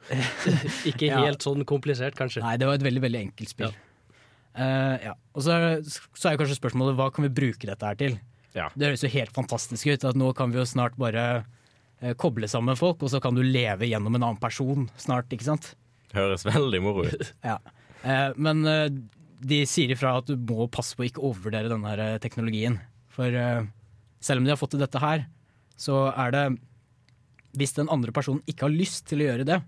Ikke 0.89 1.09
Ja. 1.11 1.21
helt 1.27 1.43
sånn 1.45 1.67
komplisert, 1.69 2.17
kanskje. 2.17 2.41
Nei, 2.45 2.55
det 2.61 2.69
var 2.69 2.79
et 2.79 2.87
veldig 2.87 3.03
veldig 3.03 3.21
enkelt 3.27 3.53
spill. 3.53 3.75
Eh, 4.57 4.97
ja. 5.11 5.13
Og 5.37 5.45
så 5.45 5.53
er, 5.53 5.83
så 5.85 6.31
er 6.31 6.39
kanskje 6.41 6.57
spørsmålet 6.57 6.97
hva 6.97 7.11
kan 7.13 7.27
vi 7.27 7.33
bruke 7.43 7.69
dette 7.69 7.91
her 7.91 7.99
til? 8.01 8.17
Ja. 8.57 8.71
Det 8.75 8.89
høres 8.89 9.05
jo 9.05 9.13
helt 9.13 9.35
fantastisk 9.37 9.91
ut. 9.91 10.07
At 10.09 10.19
nå 10.19 10.33
kan 10.37 10.53
vi 10.53 10.61
jo 10.63 10.67
snart 10.69 10.97
bare 11.01 11.27
eh, 12.01 12.15
koble 12.19 12.49
sammen 12.51 12.79
folk, 12.79 13.03
og 13.05 13.13
så 13.13 13.21
kan 13.23 13.37
du 13.37 13.45
leve 13.45 13.89
gjennom 13.89 14.17
en 14.17 14.23
annen 14.31 14.41
person 14.43 14.89
snart, 15.01 15.29
ikke 15.35 15.49
sant? 15.51 15.75
Høres 16.17 16.47
veldig 16.49 16.83
moro 16.85 17.07
ut. 17.09 17.33
Ja. 17.47 17.59
Eh, 18.07 18.31
men 18.41 18.65
eh, 18.71 18.89
de 19.47 19.63
sier 19.69 19.93
ifra 19.93 20.17
at 20.21 20.31
du 20.31 20.37
må 20.39 20.69
passe 20.73 20.97
på 20.97 21.05
å 21.05 21.09
ikke 21.09 21.25
overvurdere 21.25 21.71
denne 21.73 21.93
her 21.93 22.21
teknologien. 22.23 22.79
For 23.13 23.33
eh, 23.33 23.67
selv 24.25 24.41
om 24.41 24.49
de 24.49 24.55
har 24.55 24.61
fått 24.61 24.77
til 24.77 24.85
dette 24.85 25.03
her, 25.03 25.27
så 25.77 26.07
er 26.17 26.33
det 26.33 26.47
Hvis 27.57 27.75
den 27.77 27.89
andre 27.93 28.13
personen 28.13 28.43
ikke 28.49 28.67
har 28.67 28.73
lyst 28.73 29.07
til 29.09 29.21
å 29.21 29.29
gjøre 29.31 29.45
det, 29.49 29.61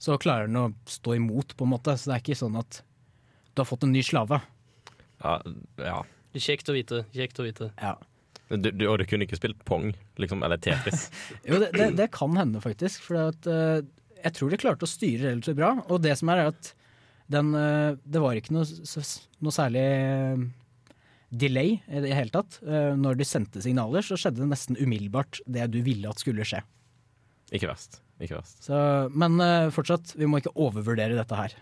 så 0.00 0.16
klarer 0.20 0.46
den 0.48 0.56
å 0.60 0.68
stå 0.88 1.16
imot, 1.18 1.56
på 1.56 1.66
en 1.66 1.72
måte. 1.74 1.96
Så 1.98 2.08
det 2.08 2.14
er 2.16 2.22
ikke 2.22 2.38
sånn 2.40 2.56
at 2.60 2.82
du 3.52 3.60
har 3.60 3.68
fått 3.68 3.84
en 3.84 3.92
ny 3.92 4.00
slave. 4.06 4.38
Ja, 5.20 5.34
ja. 5.82 5.98
Kjekt 6.38 6.70
å 6.70 6.76
vite. 6.76 7.02
Kjekt 7.12 7.40
å 7.42 7.44
vite. 7.44 7.70
Ja. 7.82 7.96
Du, 8.48 8.70
du, 8.72 8.84
og 8.88 8.96
du 9.00 9.04
kunne 9.08 9.26
ikke 9.26 9.36
spilt 9.36 9.60
Pong, 9.68 9.90
liksom, 10.20 10.42
eller 10.44 10.60
Tetris. 10.60 11.08
Jo, 11.48 11.60
det, 11.60 11.72
det, 11.76 11.90
det 11.98 12.08
kan 12.14 12.36
hende, 12.38 12.62
faktisk. 12.64 13.02
For 13.04 13.20
at, 13.28 13.48
eh, 13.48 13.82
jeg 14.22 14.36
tror 14.38 14.52
de 14.52 14.60
klarte 14.60 14.88
å 14.88 14.90
styre 14.90 15.28
relativt 15.28 15.58
bra. 15.58 15.74
Og 15.88 16.00
det 16.04 16.14
som 16.20 16.32
er, 16.32 16.46
er 16.46 16.54
at 16.54 16.72
den, 17.28 17.52
uh, 17.52 17.92
det 18.08 18.22
var 18.24 18.38
ikke 18.38 18.54
noe, 18.56 18.64
noe 19.44 19.52
særlig 19.52 19.84
eh, 19.84 20.46
delay 21.28 21.74
i 21.76 22.00
det 22.06 22.14
hele 22.16 22.32
tatt. 22.32 22.56
Uh, 22.64 22.96
når 22.96 23.20
de 23.20 23.28
sendte 23.28 23.60
signaler, 23.64 24.06
så 24.06 24.16
skjedde 24.16 24.40
det 24.40 24.48
nesten 24.48 24.80
umiddelbart 24.80 25.42
det 25.44 25.68
du 25.74 25.82
ville 25.84 26.08
at 26.08 26.24
skulle 26.24 26.46
skje. 26.48 26.62
Ikke 27.52 27.68
verst. 27.68 28.00
Ikke 28.18 28.38
verst. 28.40 28.62
Så, 28.64 28.78
men 29.14 29.38
fortsatt, 29.72 30.16
vi 30.18 30.26
må 30.26 30.40
ikke 30.40 30.56
overvurdere 30.58 31.14
dette 31.14 31.36
her. 31.38 31.52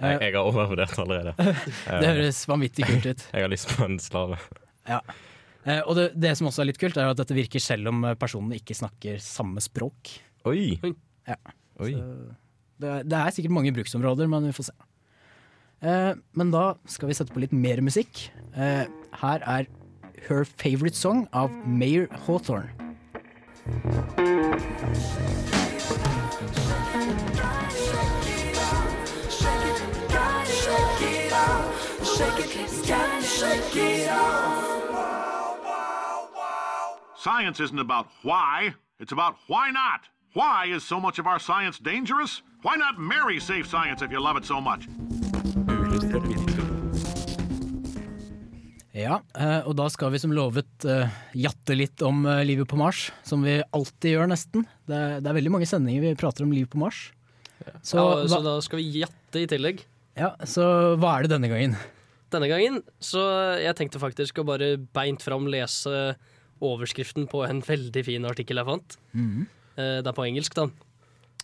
Jeg, 0.00 0.16
jeg 0.24 0.32
har 0.34 0.46
overvurdert 0.48 0.96
allerede. 0.98 1.34
Det 2.02 2.08
høres 2.08 2.40
vanvittig 2.48 2.86
kult 2.88 3.04
ut. 3.06 3.26
Jeg 3.28 3.44
har 3.44 3.52
lyst 3.52 3.68
på 3.76 3.84
en 3.84 4.00
slave. 4.02 4.38
Ja. 4.88 5.02
Eh, 5.64 5.80
og 5.86 5.94
det, 5.98 6.08
det 6.18 6.32
som 6.38 6.48
også 6.50 6.64
er 6.64 6.70
litt 6.72 6.80
kult, 6.82 6.96
er 6.98 7.10
at 7.12 7.18
dette 7.20 7.36
virker 7.36 7.62
selv 7.62 7.92
om 7.92 8.00
eh, 8.08 8.16
personene 8.18 8.58
ikke 8.58 8.74
snakker 8.74 9.20
samme 9.22 9.62
språk. 9.62 10.10
Oi! 10.50 10.72
Ja. 11.28 11.36
Oi. 11.82 11.92
Så 11.94 12.82
det, 12.82 12.88
er- 12.96 13.04
det 13.06 13.18
er 13.20 13.34
sikkert 13.36 13.54
mange 13.54 13.72
bruksområder, 13.76 14.26
men 14.32 14.48
vi 14.48 14.56
får 14.56 14.70
se. 14.72 14.74
Eh, 15.86 16.12
men 16.38 16.50
da 16.54 16.64
skal 16.90 17.10
vi 17.10 17.14
sette 17.18 17.34
på 17.34 17.42
litt 17.44 17.54
mer 17.54 17.82
musikk. 17.82 18.24
Eh, 18.54 18.84
her 19.22 19.46
er 19.46 19.70
Her 20.28 20.44
Favorite 20.46 20.94
Song 20.98 21.24
av 21.34 21.50
Mayor 21.66 22.06
Hawthorne. 22.26 22.70
Science 37.22 37.60
isn't 37.60 37.78
about 37.78 38.06
why, 38.24 38.74
it's 38.98 39.12
about 39.12 39.34
why 39.46 39.70
not. 39.70 40.00
Why 40.34 40.74
is 40.76 40.82
so 40.82 40.98
much 40.98 41.20
of 41.20 41.26
our 41.28 41.38
science 41.38 41.78
dangerous? 41.78 42.42
Why 42.62 42.74
not 42.74 42.98
marry 42.98 43.38
safe 43.38 43.68
science 43.70 44.02
if 44.02 44.10
you 44.10 44.18
love 44.18 44.36
it 44.36 44.44
so 44.44 44.60
much? 44.60 44.88
Ja, 48.90 49.20
eh, 49.38 49.62
og 49.62 49.76
da 49.78 49.86
skal 49.86 50.10
vi 50.10 50.18
som 50.18 50.34
lovet 50.34 50.82
eh, 50.82 51.14
jatte 51.44 51.78
litt 51.78 52.02
om 52.02 52.26
eh, 52.26 52.42
livet 52.42 52.66
på 52.66 52.80
Mars, 52.80 53.12
som 53.22 53.46
vi 53.46 53.60
alltid 53.70 54.16
gjør 54.16 54.34
nesten. 54.34 54.66
Det 54.90 54.98
er, 54.98 55.22
det 55.22 55.30
er 55.30 55.38
veldig 55.38 55.54
mange 55.60 55.70
sendinger 55.70 56.02
vi 56.02 56.18
prater 56.18 56.42
om 56.42 56.50
liv 56.50 56.66
på 56.74 56.82
Mars. 56.82 57.12
Så, 57.86 58.02
ja, 58.02 58.26
så 58.34 58.42
da 58.42 58.58
skal 58.66 58.82
vi 58.82 58.98
jatte 59.04 59.44
i 59.44 59.46
tillegg. 59.46 59.86
ja, 60.18 60.34
så 60.42 60.66
hva 60.98 61.14
er 61.20 61.28
det 61.28 61.36
denne 61.36 61.54
gangen? 61.54 61.78
Denne 62.34 62.50
gangen 62.50 62.82
så 62.98 63.22
jeg 63.62 63.78
tenkte 63.78 64.02
faktisk 64.02 64.42
å 64.42 64.48
bare 64.48 64.74
beint 64.90 65.22
fram 65.22 65.46
lese 65.46 66.16
overskriften 66.62 67.26
på 67.30 67.42
en 67.48 67.60
veldig 67.66 68.04
fin 68.06 68.24
artikkel 68.28 68.60
jeg 68.62 68.68
fant. 68.68 68.96
Mhm. 69.16 69.46
Eh, 69.76 69.98
Det 70.02 70.06
er 70.06 70.16
på 70.16 70.26
engelsk, 70.28 70.54
da. 70.54 70.68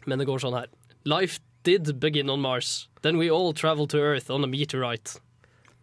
Men 0.06 0.18
det 0.20 0.26
går 0.28 0.38
sånn 0.42 0.54
her. 0.58 0.68
Life 1.04 1.40
did 1.64 1.98
begin 2.00 2.30
on 2.30 2.40
Mars. 2.40 2.88
Then 3.02 3.18
we 3.18 3.28
all 3.30 3.52
travel 3.52 3.86
to 3.88 3.98
Earth 3.98 4.30
on 4.30 4.44
a 4.44 4.46
meteorite. 4.46 5.18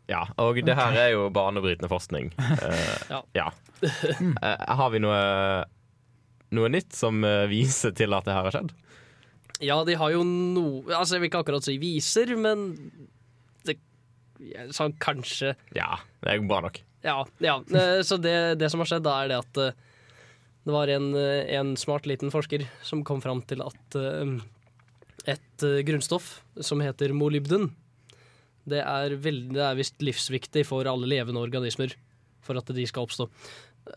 Ja, 0.07 0.25
og 0.37 0.55
det 0.63 0.75
her 0.77 0.93
er 0.93 1.11
jo 1.15 1.29
banebrytende 1.33 1.89
forskning. 1.89 2.31
Uh, 2.37 2.97
Ja. 3.09 3.21
ja. 3.33 3.49
Eh, 3.81 4.75
har 4.77 4.89
vi 4.93 4.99
noe, 5.01 5.65
noe 6.55 6.69
nytt 6.69 6.93
som 6.93 7.21
viser 7.49 7.91
til 7.97 8.13
at 8.13 8.25
det 8.25 8.33
her 8.33 8.43
har 8.47 8.53
skjedd? 8.53 8.71
Ja, 9.63 9.79
de 9.87 9.95
har 9.95 10.11
jo 10.11 10.23
noe 10.23 10.83
Altså, 10.93 11.15
jeg 11.15 11.21
vil 11.25 11.29
ikke 11.31 11.41
akkurat 11.45 11.63
si 11.65 11.77
viser, 11.79 12.35
men 12.37 12.75
det, 13.65 13.77
ja, 14.43 14.65
sånn 14.75 14.93
kanskje 14.99 15.53
Ja, 15.75 15.97
det 16.21 16.33
er 16.33 16.43
bra 16.47 16.61
nok. 16.67 16.81
Ja. 17.05 17.19
ja. 17.43 17.59
Så 18.03 18.17
det, 18.17 18.35
det 18.57 18.71
som 18.73 18.81
har 18.81 18.89
skjedd, 18.89 19.03
da 19.05 19.15
er 19.23 19.29
det 19.29 19.37
at 19.43 19.59
eh, 19.61 19.75
det 20.65 20.73
var 20.73 20.89
en, 20.89 21.11
eh, 21.19 21.43
en 21.59 21.75
smart 21.77 22.07
liten 22.09 22.31
forsker 22.33 22.63
som 22.81 23.03
kom 23.05 23.21
fram 23.21 23.43
til 23.45 23.61
at 23.61 23.97
eh, 23.99 24.35
et 25.35 25.65
grunnstoff 25.85 26.39
som 26.65 26.81
heter 26.81 27.13
molybden, 27.13 27.69
det 28.65 28.79
er, 28.81 29.13
veld- 29.21 29.51
det 29.53 29.61
er 29.61 29.77
visst 29.77 30.01
livsviktig 30.01 30.63
for 30.65 30.87
alle 30.89 31.05
levende 31.09 31.41
organismer 31.45 31.93
for 32.45 32.57
at 32.57 32.69
de 32.73 32.85
skal 32.89 33.05
oppstå. 33.05 33.27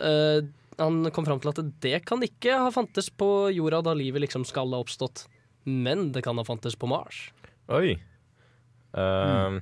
Eh, 0.04 0.42
han 0.78 1.00
kom 1.16 1.24
fram 1.26 1.40
til 1.42 1.50
at 1.54 1.62
det 1.82 1.96
kan 2.06 2.20
ikke 2.22 2.52
ha 2.60 2.68
fantes 2.72 3.08
på 3.10 3.48
jorda 3.56 3.80
da 3.88 3.96
livet 3.96 4.22
liksom 4.26 4.44
skal 4.48 4.70
ha 4.76 4.82
oppstått, 4.84 5.24
men 5.64 6.10
det 6.14 6.22
kan 6.28 6.36
ha 6.38 6.44
fantes 6.46 6.76
på 6.78 6.86
Mars. 6.92 7.30
Oi. 7.72 7.96
Eh, 8.92 9.58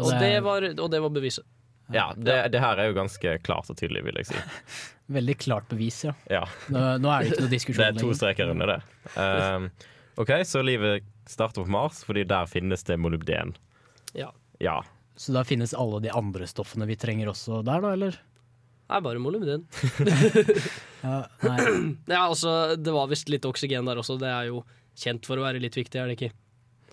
Og 0.00 0.08
det 0.20 0.34
var, 0.44 0.64
og 0.72 0.88
det 0.92 1.00
var 1.04 1.12
beviset. 1.12 1.44
Ja, 1.92 2.12
det, 2.16 2.36
det 2.54 2.60
her 2.62 2.78
er 2.80 2.90
jo 2.90 2.96
ganske 2.96 3.34
klart 3.44 3.70
og 3.72 3.78
tydelig, 3.78 4.04
vil 4.06 4.20
jeg 4.20 4.30
si. 4.30 4.42
Veldig 5.18 5.36
klart 5.42 5.68
bevis, 5.68 6.02
ja. 6.06 6.14
Ja. 6.30 6.44
Nå, 6.72 6.82
nå 7.02 7.10
er 7.12 7.24
det 7.24 7.32
ikke 7.32 7.44
noe 7.44 7.52
diskusjon 7.52 7.82
Det 7.82 7.88
er 7.90 7.98
to 8.00 8.12
streker 8.16 8.52
under 8.54 8.70
det. 8.70 8.78
Um, 9.18 9.68
OK, 10.22 10.32
så 10.48 10.62
livet 10.64 11.04
starter 11.28 11.64
på 11.66 11.72
Mars, 11.72 12.02
fordi 12.06 12.24
der 12.28 12.48
finnes 12.48 12.84
det 12.88 12.96
molybden. 13.00 13.54
Ja. 14.16 14.30
Ja. 14.62 14.78
Så 15.16 15.34
da 15.34 15.44
finnes 15.44 15.74
alle 15.74 16.00
de 16.04 16.12
andre 16.14 16.46
stoffene 16.48 16.86
vi 16.88 16.96
trenger 16.96 17.32
også 17.32 17.60
der, 17.66 17.82
da, 17.84 17.92
eller? 17.98 18.16
Det 18.92 18.98
er 18.98 19.04
bare 19.08 19.24
molybden. 19.24 19.66
Ja, 21.02 21.24
nei. 21.42 21.58
Ja, 22.14 22.28
altså, 22.28 22.76
det 22.78 22.92
var 22.94 23.08
visst 23.10 23.30
litt 23.32 23.46
oksygen 23.48 23.88
der 23.88 23.98
også. 23.98 24.14
Det 24.20 24.28
er 24.30 24.52
jo 24.52 24.60
kjent 25.02 25.26
for 25.26 25.40
å 25.40 25.42
være 25.42 25.58
litt 25.62 25.74
viktig, 25.74 25.98
er 25.98 26.06
det 26.06 26.14
ikke? 26.14 26.28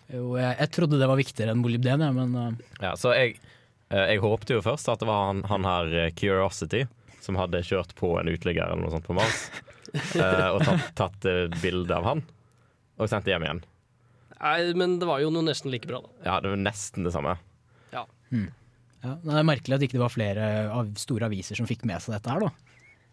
Jo, 0.09 0.31
jeg, 0.39 0.55
jeg 0.63 0.71
trodde 0.73 0.97
det 0.97 1.09
var 1.11 1.19
viktigere 1.19 1.53
enn 1.53 1.61
molybden, 1.61 2.01
jeg, 2.01 2.15
men 2.15 2.31
uh, 2.33 2.71
ja 2.81 2.95
så 2.97 3.11
jeg, 3.13 3.35
jeg 3.89 4.21
håpte 4.21 4.53
jo 4.57 4.61
først 4.65 4.89
at 4.91 5.01
det 5.01 5.07
var 5.09 5.27
han, 5.31 5.43
han 5.49 5.65
her 5.65 5.93
eh, 6.05 6.11
Curiosity 6.13 6.83
som 7.23 7.35
hadde 7.39 7.63
kjørt 7.65 7.95
på 7.99 8.13
en 8.19 8.29
uteligger 8.31 8.69
eller 8.69 8.83
noe 8.83 8.93
sånt 8.93 9.07
på 9.07 9.15
Mars, 9.17 9.39
eh, 10.15 10.47
og 10.53 10.61
tatt, 10.65 10.85
tatt 10.97 11.25
eh, 11.29 11.47
bilde 11.61 11.95
av 11.97 12.05
han, 12.07 12.21
og 13.01 13.09
sendt 13.11 13.25
det 13.27 13.33
hjem 13.35 13.47
igjen. 13.47 13.61
Nei, 14.39 14.59
men 14.79 14.95
det 15.01 15.09
var 15.09 15.19
jo 15.19 15.31
noe 15.33 15.43
nesten 15.49 15.71
like 15.73 15.89
bra, 15.89 15.99
da. 16.05 16.13
Ja, 16.23 16.37
det 16.45 16.53
var 16.53 16.61
nesten 16.61 17.03
det 17.03 17.11
samme. 17.11 17.33
Ja. 17.91 18.05
ja, 18.31 19.17
Det 19.25 19.35
er 19.41 19.47
merkelig 19.49 19.75
at 19.75 19.83
ikke 19.83 19.97
det 19.97 20.05
var 20.05 20.13
flere 20.13 20.45
av 20.71 20.93
store 21.01 21.27
aviser 21.27 21.59
som 21.59 21.67
fikk 21.67 21.83
med 21.89 21.99
seg 22.05 22.15
dette 22.15 22.31
her, 22.31 22.45
da. 22.47 22.53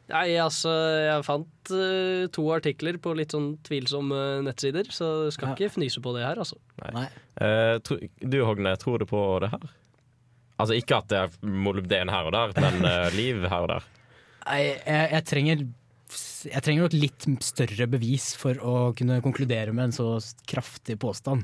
Nei, 0.07 0.37
altså, 0.39 0.71
jeg 1.03 1.25
fant 1.27 1.71
uh, 1.75 2.29
to 2.31 2.45
artikler 2.55 2.95
på 3.03 3.11
litt 3.19 3.33
sånn 3.35 3.57
tvilsomme 3.67 4.21
nettsider, 4.47 4.87
så 4.95 5.33
skal 5.35 5.51
Ja. 5.51 5.57
ikke 5.57 5.73
fnyse 5.81 5.99
på 6.05 6.13
det 6.15 6.23
her, 6.23 6.39
altså. 6.39 6.61
Nei. 6.95 7.09
Eh, 7.43 7.79
tro, 7.83 7.99
du 8.23 8.39
Hogne, 8.47 8.77
tror 8.79 9.03
du 9.03 9.07
på 9.11 9.25
det 9.43 9.51
her? 9.51 9.67
Altså 10.57 10.77
ikke 10.79 11.01
at 11.03 11.11
det 11.13 11.19
er 11.21 11.35
molybden 11.67 12.09
her 12.13 12.29
og 12.31 12.33
der, 12.37 12.55
men 12.65 12.79
uh, 12.87 13.09
liv 13.21 13.43
her 13.45 13.67
og 13.67 13.69
der. 13.75 13.91
Nei, 14.47 14.61
jeg, 14.63 15.11
jeg 15.13 15.27
trenger 15.33 15.67
jeg 16.47 16.63
trenger 16.63 16.87
nok 16.87 16.95
litt 16.95 17.25
større 17.43 17.87
bevis 17.91 18.29
for 18.39 18.59
å 18.63 18.75
kunne 18.97 19.19
konkludere 19.25 19.73
med 19.75 19.89
en 19.89 19.95
så 19.97 20.07
kraftig 20.49 20.95
påstand. 21.03 21.43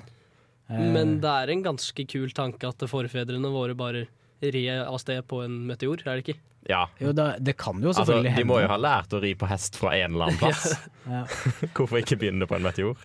Eh, 0.71 0.79
Men 0.95 1.17
det 1.23 1.33
er 1.43 1.51
en 1.51 1.65
ganske 1.65 2.05
kul 2.09 2.31
tanke 2.37 2.71
at 2.71 2.85
forfedrene 2.89 3.51
våre 3.53 3.75
bare 3.79 4.05
ri 4.43 4.65
av 4.71 4.97
sted 5.03 5.23
på 5.31 5.43
en 5.45 5.61
meteor, 5.67 6.03
er 6.07 6.19
det 6.19 6.25
ikke? 6.25 6.39
Ja. 6.71 6.85
Jo, 7.03 7.11
da, 7.15 7.33
det 7.43 7.57
kan 7.59 7.83
jo 7.83 7.91
Altså, 7.91 8.05
selvfølgelig 8.07 8.37
de 8.39 8.47
må 8.47 8.61
jo 8.63 8.69
ha 8.71 8.79
lært 8.79 9.15
å 9.17 9.21
ri 9.23 9.33
på 9.39 9.49
hest 9.51 9.79
fra 9.79 9.97
en 9.99 10.15
eller 10.15 10.31
annen 10.31 10.39
plass. 10.43 10.69
Ja. 11.11 11.25
Hvorfor 11.75 11.99
ikke 11.99 12.21
begynne 12.21 12.47
på 12.47 12.55
en 12.55 12.63
meteor? 12.63 13.01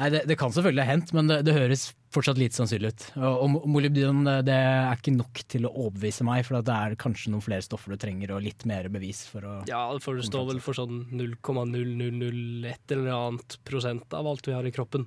Nei, 0.00 0.08
det, 0.14 0.22
det 0.30 0.36
kan 0.40 0.52
selvfølgelig 0.54 0.84
ha 0.86 0.92
hendt, 0.94 1.10
men 1.16 1.28
det, 1.28 1.40
det 1.44 1.52
høres 1.52 1.90
fortsatt 2.14 2.38
lite 2.40 2.56
sannsynlig 2.56 2.92
ut. 2.94 3.06
Og, 3.20 3.42
og 3.44 3.66
molybden 3.68 4.24
det 4.46 4.56
er 4.56 4.94
ikke 4.96 5.12
nok 5.12 5.42
til 5.52 5.68
å 5.68 5.72
overbevise 5.74 6.24
meg, 6.26 6.42
for 6.48 6.58
at 6.60 6.68
det 6.68 6.76
er 6.76 6.96
kanskje 7.00 7.34
noen 7.34 7.44
flere 7.44 7.64
stoffer 7.66 7.92
du 7.92 8.00
trenger, 8.00 8.32
og 8.34 8.44
litt 8.46 8.64
mer 8.70 8.88
bevis 8.92 9.22
for 9.28 9.44
å 9.44 9.54
Ja, 9.68 9.82
for 10.02 10.16
det 10.16 10.24
står 10.30 10.48
vel 10.54 10.62
for 10.64 10.78
sånn 10.78 11.04
0,0001 11.12 12.96
eller 12.96 13.12
annet 13.14 13.58
prosent 13.68 14.16
av 14.16 14.30
alt 14.30 14.48
vi 14.48 14.56
har 14.56 14.66
i 14.66 14.72
kroppen. 14.74 15.06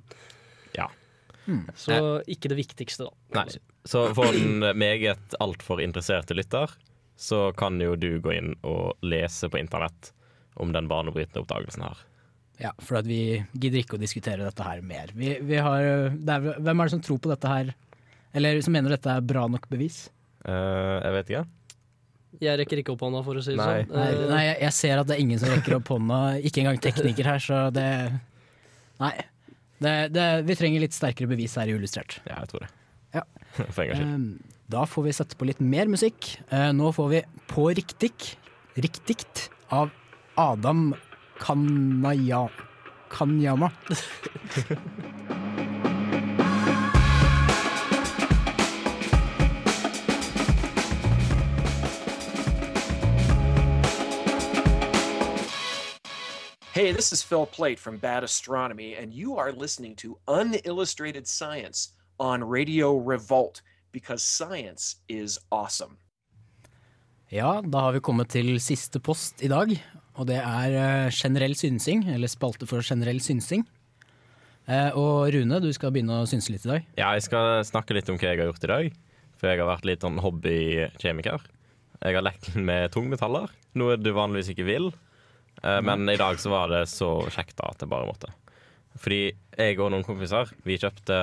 Ja. 0.78 0.88
Så 1.76 1.98
ikke 2.30 2.48
det 2.52 2.62
viktigste, 2.62 3.10
da. 3.10 3.42
Nei. 3.42 3.58
Så 3.84 4.06
for 4.16 4.32
den 4.32 4.62
meget 4.78 5.34
altfor 5.44 5.82
interesserte 5.84 6.36
lytter, 6.38 6.70
så 7.20 7.50
kan 7.58 7.76
jo 7.82 7.98
du 8.00 8.16
gå 8.22 8.32
inn 8.32 8.54
og 8.66 8.94
lese 9.04 9.50
på 9.50 9.60
internett 9.60 10.12
om 10.54 10.72
den 10.72 10.88
banebrytende 10.88 11.42
oppdagelsen 11.42 11.84
her. 11.84 12.00
Ja, 12.62 12.70
for 12.86 13.00
at 13.00 13.06
vi 13.08 13.40
gidder 13.58 13.80
ikke 13.80 13.96
å 13.98 14.00
diskutere 14.02 14.44
dette 14.46 14.62
her 14.66 14.80
mer. 14.86 15.10
Vi, 15.18 15.32
vi 15.42 15.56
har, 15.58 15.82
det 16.14 16.36
er, 16.36 16.60
hvem 16.62 16.80
er 16.80 16.86
det 16.90 16.94
som 16.94 17.02
tror 17.02 17.18
på 17.24 17.32
dette 17.32 17.50
her, 17.50 17.72
eller 18.34 18.60
som 18.62 18.74
mener 18.76 18.94
dette 18.94 19.10
er 19.10 19.24
bra 19.26 19.46
nok 19.50 19.66
bevis? 19.72 20.04
Uh, 20.46 21.00
jeg 21.02 21.16
vet 21.18 21.32
ikke. 21.34 21.44
Jeg 22.44 22.58
rekker 22.60 22.80
ikke 22.82 22.94
opp 22.94 23.02
hånda, 23.06 23.20
for 23.26 23.38
å 23.38 23.42
si 23.46 23.52
det 23.54 23.58
Nei. 23.60 23.82
sånn. 23.84 23.92
Nei, 23.94 24.06
Eh, 24.10 24.24
nei 24.30 24.40
jeg, 24.44 24.56
jeg 24.64 24.74
ser 24.78 25.00
at 25.02 25.06
det 25.10 25.16
er 25.16 25.22
ingen 25.22 25.38
som 25.42 25.50
rekker 25.52 25.76
opp 25.78 25.90
hånda, 25.94 26.18
ikke 26.46 26.62
engang 26.64 26.80
tekniker 26.82 27.28
her, 27.30 27.42
så 27.42 27.60
det 27.74 27.88
Nei. 29.02 29.12
Det, 29.84 29.92
det, 30.14 30.24
vi 30.48 30.56
trenger 30.58 30.82
litt 30.84 30.94
sterkere 30.96 31.28
bevis 31.30 31.54
her 31.58 31.68
i 31.70 31.74
Illustrert. 31.76 32.20
Ja, 32.26 32.40
jeg 32.44 32.50
tror 32.52 32.64
det. 32.64 32.70
Ja. 33.18 33.22
For 33.74 33.82
en 33.84 33.90
gangs 33.90 34.02
skyld. 34.02 34.26
Eh, 34.38 34.50
Da 34.74 34.86
får 34.88 35.04
vi 35.04 35.12
sette 35.12 35.36
på 35.36 35.44
litt 35.46 35.58
mer 35.60 35.90
musikk. 35.92 36.30
Eh, 36.48 36.70
Nå 36.72 36.88
får 36.96 37.08
vi 37.10 37.18
På 37.50 37.66
riktig, 37.76 38.14
riktigt 38.80 39.48
av 39.74 39.90
Adam 40.40 40.94
Kanaya, 41.38 42.48
Kanyama. 43.08 43.70
Hey, 56.74 56.92
this 56.92 57.12
is 57.12 57.22
Phil 57.22 57.46
Plate 57.46 57.78
from 57.78 57.98
Bad 57.98 58.24
Astronomy, 58.24 58.96
and 58.96 59.14
you 59.14 59.36
are 59.36 59.52
listening 59.52 59.94
to 59.96 60.18
Unillustrated 60.26 61.26
Science 61.26 61.92
on 62.18 62.42
Radio 62.42 62.96
Revolt 62.98 63.62
because 63.92 64.24
science 64.24 64.96
is 65.08 65.38
awesome. 65.50 65.96
Ja, 67.28 67.62
da 67.62 67.78
har 67.78 67.92
vi 67.92 68.00
kommet 68.00 68.28
til 68.30 68.60
siste 68.60 69.00
post 69.00 69.42
i 69.42 69.48
dag, 69.48 69.70
og 70.16 70.26
det 70.30 70.38
er 70.40 70.74
eh, 70.78 71.10
generell 71.14 71.54
synsing, 71.58 72.04
eller 72.14 72.30
spalte 72.30 72.66
for 72.70 72.84
generell 72.86 73.18
synsing. 73.24 73.64
Eh, 74.66 74.90
Og 74.96 75.32
Rune, 75.34 75.58
du 75.60 75.70
skal 75.76 75.92
begynne 75.92 76.22
å 76.22 76.28
synse 76.28 76.52
litt 76.54 76.64
i 76.64 76.70
dag. 76.70 76.84
Ja, 76.96 77.10
jeg 77.16 77.26
skal 77.26 77.64
snakke 77.68 77.96
litt 77.96 78.08
om 78.08 78.16
hva 78.20 78.30
jeg 78.30 78.40
har 78.40 78.48
gjort 78.52 78.64
i 78.64 78.70
dag. 78.72 78.92
For 79.40 79.50
jeg 79.50 79.60
har 79.60 79.68
vært 79.68 79.84
litt 79.88 80.04
sånn 80.06 80.20
hobbykjemiker. 80.24 81.42
Jeg 82.04 82.16
har 82.16 82.24
lekt 82.24 82.52
med 82.70 82.92
tungmetaller, 82.94 83.50
noe 83.80 83.96
du 84.00 84.12
vanligvis 84.16 84.52
ikke 84.54 84.68
vil. 84.68 84.90
Eh, 85.62 85.80
Men 85.84 86.08
i 86.08 86.16
dag 86.20 86.38
så 86.40 86.52
var 86.54 86.70
det 86.72 86.84
så 86.92 87.10
kjekt 87.34 87.58
da 87.60 87.72
at 87.74 87.82
jeg 87.84 87.90
bare 87.92 88.08
måtte. 88.08 88.30
Fordi 88.94 89.22
jeg 89.58 89.78
og 89.82 89.90
noen 89.90 90.04
kompiser 90.06 90.52
vi 90.64 90.78
kjøpte 90.78 91.18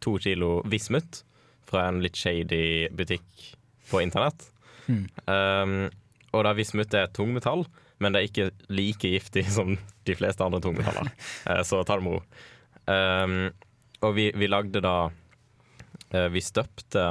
to 0.00 0.14
kilo 0.22 0.62
vismut 0.64 1.22
fra 1.68 1.82
en 1.90 1.98
litt 2.00 2.16
shady 2.16 2.88
butikk 2.96 3.26
på 3.90 4.00
internett. 4.00 4.46
Mm. 4.88 5.02
Um, 5.28 5.74
og 6.32 6.44
da 6.46 6.54
vismut 6.56 6.94
er 6.96 7.10
tungmetall, 7.12 7.66
men 8.02 8.14
det 8.14 8.20
er 8.20 8.28
ikke 8.28 8.50
like 8.72 9.10
giftig 9.14 9.46
som 9.56 9.74
de 9.76 10.18
fleste 10.18 10.44
andre 10.44 10.62
tungmetaller. 10.64 11.10
Eh, 11.48 11.62
så 11.66 11.82
ta 11.86 11.98
det 11.98 12.06
med 12.06 12.18
ro. 12.18 12.22
Um, 12.88 13.50
og 14.06 14.14
vi, 14.16 14.28
vi 14.32 14.46
lagde 14.48 14.80
da 14.80 15.10
eh, 16.14 16.28
Vi 16.32 16.40
støpte 16.40 17.02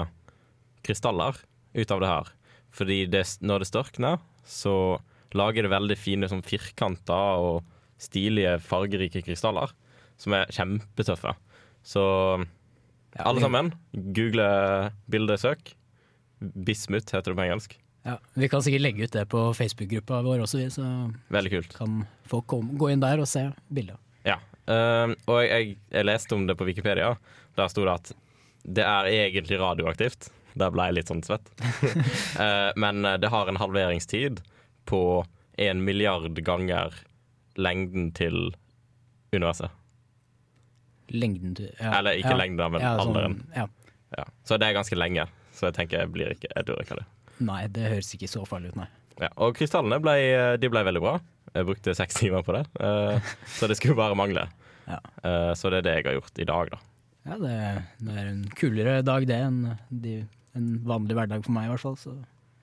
krystaller 0.88 1.38
ut 1.78 1.92
av 1.94 2.02
det 2.02 2.10
her. 2.10 2.30
Fordi 2.74 3.00
det, 3.12 3.24
når 3.46 3.62
det 3.62 3.70
størkner, 3.70 4.22
så 4.48 4.98
lager 5.36 5.66
det 5.66 5.74
veldig 5.74 5.98
fine 6.00 6.30
sånn 6.32 6.46
firkanter 6.46 7.42
og 7.44 7.66
stilige, 8.02 8.56
fargerike 8.64 9.24
krystaller. 9.26 9.74
Som 10.18 10.38
er 10.38 10.54
kjempetøffe. 10.54 11.36
Så 11.86 12.04
alle 13.18 13.44
sammen, 13.44 13.74
google 13.94 14.48
bildesøk. 15.12 15.76
Bismut 16.40 17.12
heter 17.14 17.34
det 17.34 17.38
på 17.38 17.46
engelsk. 17.46 17.78
Ja, 18.08 18.20
vi 18.34 18.48
kan 18.50 18.64
sikkert 18.64 18.82
legge 18.82 19.04
ut 19.04 19.12
det 19.12 19.26
på 19.28 19.42
Facebook-gruppa 19.54 20.22
vår 20.24 20.46
også, 20.46 20.62
vi, 20.62 20.70
så 20.72 20.84
kan 21.76 21.98
folk 22.24 22.46
komme, 22.48 22.78
gå 22.80 22.94
inn 22.94 23.02
der 23.04 23.20
og 23.20 23.28
se 23.28 23.50
bildet. 23.68 24.00
Ja. 24.24 24.38
uh, 24.72 25.12
og 25.28 25.42
jeg, 25.44 25.74
jeg 25.92 26.08
leste 26.08 26.38
om 26.38 26.46
det 26.48 26.56
på 26.56 26.68
Wikipedia. 26.70 27.18
Der 27.60 27.68
sto 27.74 27.84
det 27.84 27.96
at 27.98 28.14
det 28.64 28.86
er 28.88 29.10
egentlig 29.12 29.60
radioaktivt. 29.60 30.30
Der 30.58 30.72
ble 30.72 30.86
jeg 30.88 30.98
litt 31.02 31.12
sånn 31.12 31.24
svett. 31.28 31.52
uh, 32.40 32.72
men 32.84 33.04
eh, 33.04 33.18
det 33.20 33.34
har 33.34 33.52
en 33.52 33.60
halveringstid 33.60 34.40
på 34.88 35.02
en 35.68 35.84
milliard 35.84 36.40
ganger 36.48 36.96
lengden 37.60 38.14
til 38.16 38.54
universet. 39.36 39.76
Lengden 41.12 41.60
til 41.60 41.70
ja, 41.76 41.92
Eller 42.00 42.16
ikke 42.20 42.38
ja, 42.38 42.40
lengden, 42.40 42.72
men 42.72 42.88
ja, 42.88 42.96
sånn, 42.96 43.12
alderen. 43.12 43.38
Ja. 43.52 43.68
Ja. 44.16 44.26
Så 44.48 44.56
det 44.56 44.72
er 44.72 44.80
ganske 44.80 44.96
lenge. 44.96 45.28
Så 45.52 45.68
jeg 45.68 45.76
tenker 45.76 46.06
jeg 46.06 46.14
blir 46.16 46.32
ikke 46.32 46.54
Jeg 46.54 46.68
dør 46.72 46.80
ikke 46.80 46.96
av 46.96 47.04
det. 47.04 47.08
Nei, 47.44 47.64
det 47.74 47.90
høres 47.92 48.14
ikke 48.16 48.30
så 48.32 48.44
farlig 48.48 48.74
ut, 48.74 48.80
nei. 48.82 48.88
Ja, 49.18 49.32
og 49.42 49.58
krystallene 49.58 49.98
ble, 50.02 50.16
de 50.62 50.70
ble 50.70 50.84
veldig 50.86 51.02
bra. 51.04 51.18
Jeg 51.56 51.66
brukte 51.66 51.96
seks 51.98 52.20
timer 52.20 52.44
på 52.46 52.54
det, 52.54 52.64
uh, 52.82 53.18
så 53.58 53.70
det 53.70 53.80
skulle 53.80 54.00
bare 54.00 54.18
mangle. 54.18 54.48
Ja. 54.88 55.02
Uh, 55.20 55.52
så 55.52 55.68
det 55.68 55.82
er 55.82 55.84
det 55.84 55.94
jeg 55.98 56.06
har 56.06 56.14
gjort 56.16 56.40
i 56.40 56.46
dag, 56.48 56.70
da. 56.72 56.78
Ja, 57.28 57.38
det, 57.42 57.56
det 58.08 58.14
er 58.22 58.28
en 58.30 58.44
kulere 58.56 58.94
dag 59.04 59.26
det 59.28 59.40
enn 59.44 59.58
de, 59.92 60.14
en 60.56 60.70
vanlig 60.88 61.18
hverdag 61.18 61.44
for 61.44 61.56
meg, 61.58 61.68
i 61.68 61.72
hvert 61.74 61.84
fall. 61.84 61.98
Så. 62.00 62.14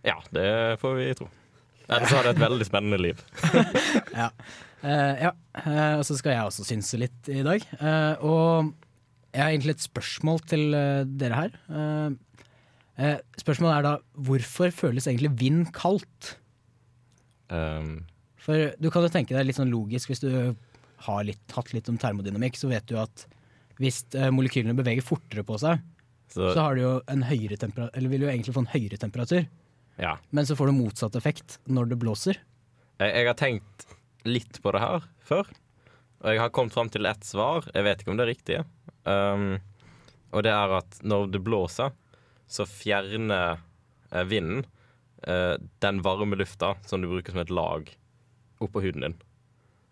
Ja, 0.08 0.14
det 0.32 0.46
får 0.80 0.96
vi 0.96 1.10
tro. 1.18 1.28
Ellers 1.84 2.14
har 2.16 2.24
det 2.24 2.32
et 2.34 2.40
veldig 2.40 2.66
spennende 2.66 3.00
liv. 3.00 3.20
ja. 4.22 4.30
Uh, 4.84 5.14
ja. 5.20 5.34
Uh, 5.58 5.98
og 5.98 6.06
så 6.08 6.16
skal 6.16 6.32
jeg 6.32 6.48
også 6.48 6.66
synse 6.68 7.00
litt 7.00 7.28
i 7.28 7.44
dag. 7.44 7.64
Uh, 7.76 8.24
og 8.24 8.72
jeg 9.34 9.42
har 9.42 9.52
egentlig 9.52 9.76
et 9.76 9.84
spørsmål 9.84 10.40
til 10.48 10.76
dere 11.18 11.40
her. 11.42 11.54
Eh, 12.94 13.18
spørsmålet 13.40 13.76
er 13.76 13.86
da 13.86 13.94
hvorfor 14.28 14.70
føles 14.74 15.08
egentlig 15.10 15.32
vind 15.40 15.70
kaldt? 15.74 16.36
Um, 17.50 18.04
For 18.40 18.74
du 18.78 18.90
kan 18.92 19.04
jo 19.04 19.12
tenke 19.12 19.34
deg 19.34 19.48
litt 19.48 19.58
sånn 19.58 19.72
logisk, 19.72 20.12
hvis 20.12 20.22
du 20.22 20.30
har 21.04 21.26
litt, 21.26 21.42
hatt 21.56 21.72
litt 21.74 21.90
om 21.90 21.98
termodynamikk, 22.00 22.56
så 22.58 22.70
vet 22.70 22.86
du 22.88 22.96
at 23.00 23.26
hvis 23.82 24.04
eh, 24.14 24.30
molekylene 24.30 24.76
beveger 24.78 25.04
fortere 25.04 25.44
på 25.46 25.58
seg, 25.60 25.82
så, 26.30 26.52
så, 26.54 26.60
har 26.62 26.76
du 26.76 26.84
jo 26.84 26.92
en 27.10 27.24
høyere 27.26 27.58
temperatur, 27.60 27.92
eller 27.98 28.12
vil 28.12 28.22
du 28.22 28.26
jo 28.28 28.32
egentlig 28.32 28.54
få 28.54 28.62
en 28.64 28.72
høyere 28.72 28.98
temperatur, 29.02 29.44
ja. 30.00 30.14
men 30.34 30.46
så 30.48 30.56
får 30.58 30.70
du 30.70 30.76
motsatt 30.78 31.18
effekt 31.18 31.58
når 31.66 31.90
det 31.90 31.98
blåser. 32.02 32.38
Jeg, 33.02 33.10
jeg 33.10 33.28
har 33.28 33.38
tenkt 33.38 33.86
litt 34.24 34.62
på 34.62 34.72
det 34.74 34.82
her 34.82 35.04
før, 35.26 35.50
og 36.22 36.30
jeg 36.30 36.40
har 36.40 36.54
kommet 36.54 36.74
fram 36.74 36.88
til 36.94 37.10
ett 37.10 37.26
svar. 37.26 37.66
Jeg 37.74 37.84
vet 37.84 38.00
ikke 38.00 38.14
om 38.14 38.18
det 38.18 38.24
er 38.24 38.32
riktig. 38.32 38.60
Um, 39.04 39.58
og 40.32 40.46
det 40.46 40.54
er 40.54 40.72
at 40.78 40.96
når 41.04 41.28
det 41.34 41.42
blåser, 41.44 41.92
så 42.50 42.66
fjerner 42.68 43.58
eh, 44.12 44.24
vinden 44.28 44.64
eh, 45.26 45.54
den 45.84 46.02
varme 46.04 46.36
lufta 46.38 46.74
som 46.86 47.00
du 47.02 47.08
bruker 47.10 47.32
som 47.34 47.40
et 47.44 47.50
lag 47.54 47.90
oppå 48.62 48.82
huden 48.84 49.06
din. 49.08 49.16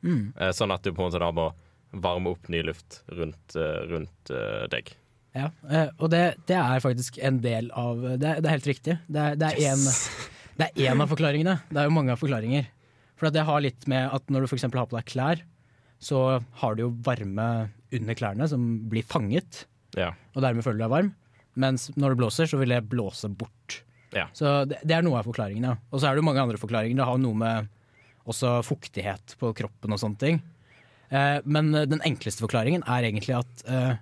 Mm. 0.02 0.24
Eh, 0.38 0.50
sånn 0.56 0.72
at 0.74 0.82
du 0.84 0.92
på 0.92 1.02
en 1.02 1.08
måte 1.10 1.22
da 1.22 1.30
må 1.34 1.50
varme 1.92 2.32
opp 2.32 2.48
ny 2.48 2.62
luft 2.64 3.02
rundt, 3.12 3.54
rundt 3.90 4.30
deg. 4.72 4.94
Ja, 5.36 5.50
eh, 5.68 5.88
og 5.98 6.10
det, 6.12 6.22
det 6.48 6.56
er 6.60 6.80
faktisk 6.84 7.18
en 7.24 7.40
del 7.44 7.70
av 7.76 8.00
Det, 8.20 8.28
er- 8.28 8.40
det 8.40 8.48
er 8.48 8.54
helt 8.58 8.68
riktig. 8.68 8.98
Det 9.08 9.20
er, 9.30 9.36
det, 9.40 9.50
er 9.56 9.72
en, 9.72 9.84
det 10.60 10.68
er 10.72 10.90
en 10.92 11.04
av 11.04 11.12
forklaringene. 11.12 11.54
Det 11.70 11.80
er 11.82 11.88
jo 11.88 11.94
mange 11.96 12.12
av 12.14 12.20
forklaringer. 12.20 12.68
For 13.20 13.30
det 13.32 13.44
har 13.48 13.62
litt 13.64 13.86
med 13.88 14.08
at 14.12 14.28
når 14.32 14.44
du 14.44 14.50
f.eks. 14.50 14.64
har 14.68 14.88
på 14.90 14.96
deg 14.98 15.08
klær, 15.08 15.42
så 16.02 16.18
har 16.60 16.74
du 16.76 16.82
jo 16.86 16.90
varme 17.06 17.48
under 17.94 18.16
klærne 18.18 18.48
som 18.50 18.64
blir 18.90 19.04
fanget, 19.06 19.66
Ja. 19.94 20.08
og 20.34 20.42
dermed 20.42 20.64
føler 20.66 20.80
du 20.80 20.84
deg 20.86 20.90
varm. 20.96 21.10
Mens 21.60 21.90
når 21.96 22.14
det 22.14 22.20
blåser, 22.22 22.48
så 22.48 22.60
vil 22.60 22.72
det 22.72 22.82
blåse 22.88 23.28
bort. 23.28 23.82
Ja. 24.12 24.26
Så 24.36 24.62
det, 24.68 24.80
det 24.84 24.96
er 24.96 25.04
noe 25.04 25.20
av 25.20 25.28
forklaringen, 25.28 25.66
ja. 25.68 25.76
Og 25.92 26.00
så 26.00 26.08
er 26.08 26.14
det 26.14 26.22
jo 26.22 26.28
mange 26.28 26.42
andre 26.44 26.60
forklaringer. 26.60 26.98
Det 26.98 27.08
har 27.08 27.20
noe 27.20 27.38
med 27.42 27.70
også 28.28 28.60
fuktighet 28.66 29.36
på 29.40 29.50
kroppen 29.58 29.94
og 29.94 30.00
sånne 30.00 30.20
ting. 30.20 30.40
Eh, 31.12 31.38
men 31.44 31.72
den 31.74 32.00
enkleste 32.06 32.44
forklaringen 32.44 32.84
er 32.86 33.08
egentlig 33.08 33.36
at 33.40 33.64
eh, 33.68 33.96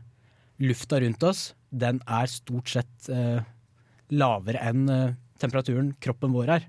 lufta 0.62 1.00
rundt 1.02 1.24
oss, 1.26 1.50
den 1.70 2.02
er 2.10 2.30
stort 2.30 2.70
sett 2.72 3.08
eh, 3.12 3.40
lavere 4.10 4.62
enn 4.66 4.84
eh, 4.90 5.16
temperaturen 5.40 5.94
kroppen 6.02 6.34
vår 6.34 6.54
er. 6.58 6.68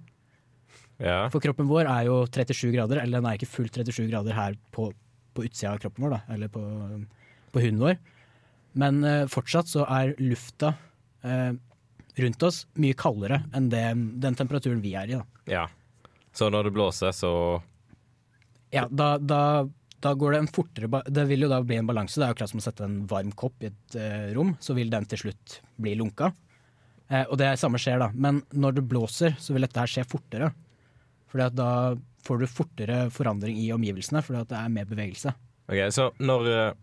Ja. 1.02 1.18
For 1.34 1.42
kroppen 1.44 1.70
vår 1.70 1.90
er 1.90 2.08
jo 2.08 2.22
37 2.30 2.70
grader, 2.76 3.02
eller 3.02 3.20
den 3.20 3.30
er 3.30 3.40
ikke 3.40 3.50
fullt 3.50 3.82
37 3.82 4.06
grader 4.12 4.38
her 4.38 4.58
på, 4.74 4.92
på 5.36 5.46
utsida 5.48 5.74
av 5.74 5.82
kroppen 5.82 6.06
vår, 6.06 6.16
da, 6.16 6.36
eller 6.36 6.52
på, 6.54 6.62
på 7.52 7.64
huden 7.66 7.82
vår. 7.82 7.98
Men 8.74 9.04
eh, 9.04 9.26
fortsatt 9.32 9.70
så 9.72 9.86
er 9.90 10.16
lufta 10.22 10.74
eh, 11.24 11.52
rundt 12.22 12.44
oss 12.44 12.64
mye 12.80 12.96
kaldere 12.98 13.42
enn 13.56 13.70
det, 13.72 13.84
den 14.24 14.38
temperaturen 14.38 14.82
vi 14.84 14.94
er 15.00 15.12
i. 15.12 15.20
Da. 15.20 15.44
Ja. 15.52 15.66
Så 16.36 16.50
når 16.52 16.70
det 16.70 16.76
blåser, 16.78 17.12
så 17.16 17.32
Ja, 18.72 18.86
da, 18.88 19.18
da, 19.18 19.68
da 20.00 20.14
går 20.16 20.32
det 20.32 20.40
en 20.40 20.48
fortere 20.48 21.02
Det 21.12 21.26
vil 21.28 21.44
jo 21.44 21.50
da 21.52 21.60
bli 21.64 21.76
en 21.82 21.90
balanse. 21.90 22.20
Det 22.20 22.24
er 22.24 22.32
jo 22.32 22.38
akkurat 22.38 22.54
som 22.54 22.62
å 22.62 22.68
sette 22.68 22.88
en 22.88 23.02
varm 23.12 23.34
kopp 23.36 23.64
i 23.64 23.72
et 23.72 23.98
eh, 24.00 24.30
rom, 24.38 24.56
så 24.64 24.76
vil 24.78 24.92
den 24.94 25.08
til 25.12 25.26
slutt 25.26 25.60
bli 25.82 25.98
lunka. 26.00 26.32
Eh, 27.12 27.26
og 27.28 27.36
det 27.42 27.52
samme 27.60 27.82
skjer 27.82 28.00
da. 28.00 28.12
Men 28.16 28.40
når 28.56 28.80
det 28.80 28.88
blåser, 28.88 29.36
så 29.40 29.56
vil 29.56 29.68
dette 29.68 29.82
her 29.84 29.92
skje 29.92 30.08
fortere. 30.08 30.54
Fordi 31.32 31.48
at 31.50 31.58
da 31.60 31.72
får 32.26 32.40
du 32.40 32.48
fortere 32.48 33.02
forandring 33.12 33.60
i 33.60 33.72
omgivelsene, 33.76 34.22
fordi 34.24 34.44
at 34.44 34.52
det 34.52 34.60
er 34.62 34.72
mer 34.72 34.88
bevegelse. 34.88 35.34
Ok, 35.72 35.80
Så 35.96 36.08
når, 36.24 36.48
eh, 36.52 36.74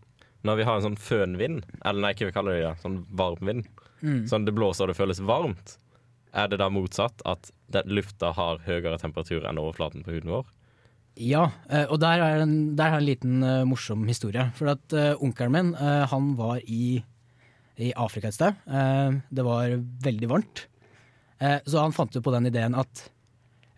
når 0.46 0.60
vi 0.60 0.66
har 0.68 0.78
en 0.78 0.86
sånn 0.90 1.00
fønvind, 1.00 1.64
eller 1.84 2.04
nei, 2.04 2.14
ikke 2.14 2.28
vi 2.28 2.34
kaller 2.36 2.56
det 2.58 2.66
det, 2.66 2.76
sånn 2.84 3.02
varmvind, 3.18 3.66
Mm. 3.98 4.28
sånn 4.30 4.44
det 4.46 4.52
blåser 4.54 4.84
og 4.86 4.92
det 4.92 4.98
føles 4.98 5.18
varmt, 5.26 5.72
er 6.32 6.46
det 6.46 6.60
da 6.60 6.68
motsatt 6.70 7.22
at 7.26 7.50
lufta 7.90 8.30
har 8.36 8.60
høyere 8.62 8.98
temperatur 9.00 9.42
enn 9.48 9.58
overflaten 9.58 10.04
på 10.06 10.14
huden 10.14 10.30
vår? 10.30 10.46
Ja, 11.18 11.48
eh, 11.68 11.86
og 11.90 11.98
der 11.98 12.22
er 12.22 12.44
en, 12.44 12.76
der 12.78 12.92
er 12.92 13.00
en 13.00 13.08
liten 13.08 13.42
uh, 13.42 13.64
morsom 13.66 14.06
historie. 14.06 14.44
For 14.54 14.70
at 14.70 14.94
uh, 14.94 15.18
onkelen 15.18 15.50
min, 15.50 15.72
uh, 15.74 16.06
han 16.06 16.36
var 16.38 16.60
i, 16.62 17.02
i 17.74 17.90
Afrika 17.98 18.30
et 18.30 18.36
sted. 18.38 18.54
Det 19.30 19.44
var 19.46 19.74
veldig 20.04 20.28
varmt. 20.30 20.66
Så 21.38 21.78
han 21.78 21.94
fant 21.94 22.14
jo 22.14 22.22
på 22.22 22.32
den 22.34 22.48
ideen 22.50 22.74
at 22.74 23.04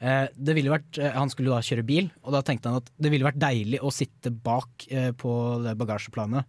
det 0.01 0.55
ville 0.57 0.73
vært 0.73 0.97
eh, 0.99 1.13
Han 1.13 1.29
skulle 1.33 1.53
da 1.53 1.61
kjøre 1.61 1.85
bil, 1.85 2.07
og 2.25 2.33
da 2.33 2.41
tenkte 2.47 2.71
han 2.71 2.81
at 2.81 2.87
det 2.97 3.11
ville 3.13 3.27
vært 3.27 3.41
deilig 3.43 3.81
å 3.85 3.91
sitte 3.93 4.31
bak 4.33 4.87
eh, 4.89 5.11
på 5.13 5.33
det 5.67 5.75
bagasjeplanet 5.77 6.47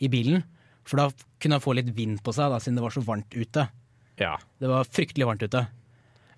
i 0.00 0.08
bilen. 0.12 0.42
For 0.88 1.00
da 1.00 1.10
kunne 1.40 1.58
han 1.58 1.64
få 1.64 1.74
litt 1.76 1.90
vind 1.96 2.22
på 2.24 2.32
seg, 2.36 2.50
da, 2.52 2.58
siden 2.60 2.76
det 2.80 2.84
var 2.86 2.94
så 2.96 3.02
varmt 3.04 3.36
ute. 3.36 3.66
Ja. 4.20 4.34
Det 4.60 4.68
var 4.70 4.88
fryktelig 4.88 5.26
varmt 5.28 5.44
ute. 5.44 5.66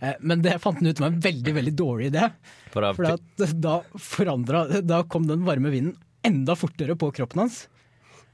Eh, 0.00 0.18
Men 0.20 0.42
det 0.42 0.57
fant 0.62 0.79
han 0.83 0.90
ut 0.90 1.00
var 1.02 1.12
en 1.14 1.22
veldig 1.22 1.55
veldig 1.61 1.74
dårlig 1.79 2.11
idé. 2.12 2.26
For 2.74 2.85
at 3.14 3.46
da 3.68 3.79
forandra 4.00 4.66
Da 4.83 5.02
kom 5.09 5.26
den 5.31 5.46
varme 5.46 5.70
vinden 5.74 5.96
enda 6.26 6.57
fortere 6.59 6.96
på 6.98 7.12
kroppen 7.14 7.44
hans. 7.44 7.62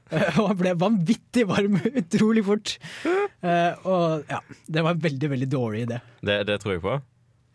Eh, 0.09 0.39
Og 0.41 0.49
han 0.49 0.57
ble 0.59 0.73
vanvittig 0.81 1.45
varm 1.49 1.77
utrolig 2.01 2.43
fort. 2.49 2.77
Eh, 3.05 3.73
Og 3.85 4.25
ja, 4.29 4.41
det 4.65 4.81
var 4.83 4.97
en 4.97 5.03
veldig, 5.05 5.29
veldig 5.37 5.49
dårlig 5.53 5.85
idé. 5.87 6.01
det, 6.25 6.39
det 6.49 6.57
tror 6.63 6.79
jeg 6.79 6.83
på. 6.89 6.97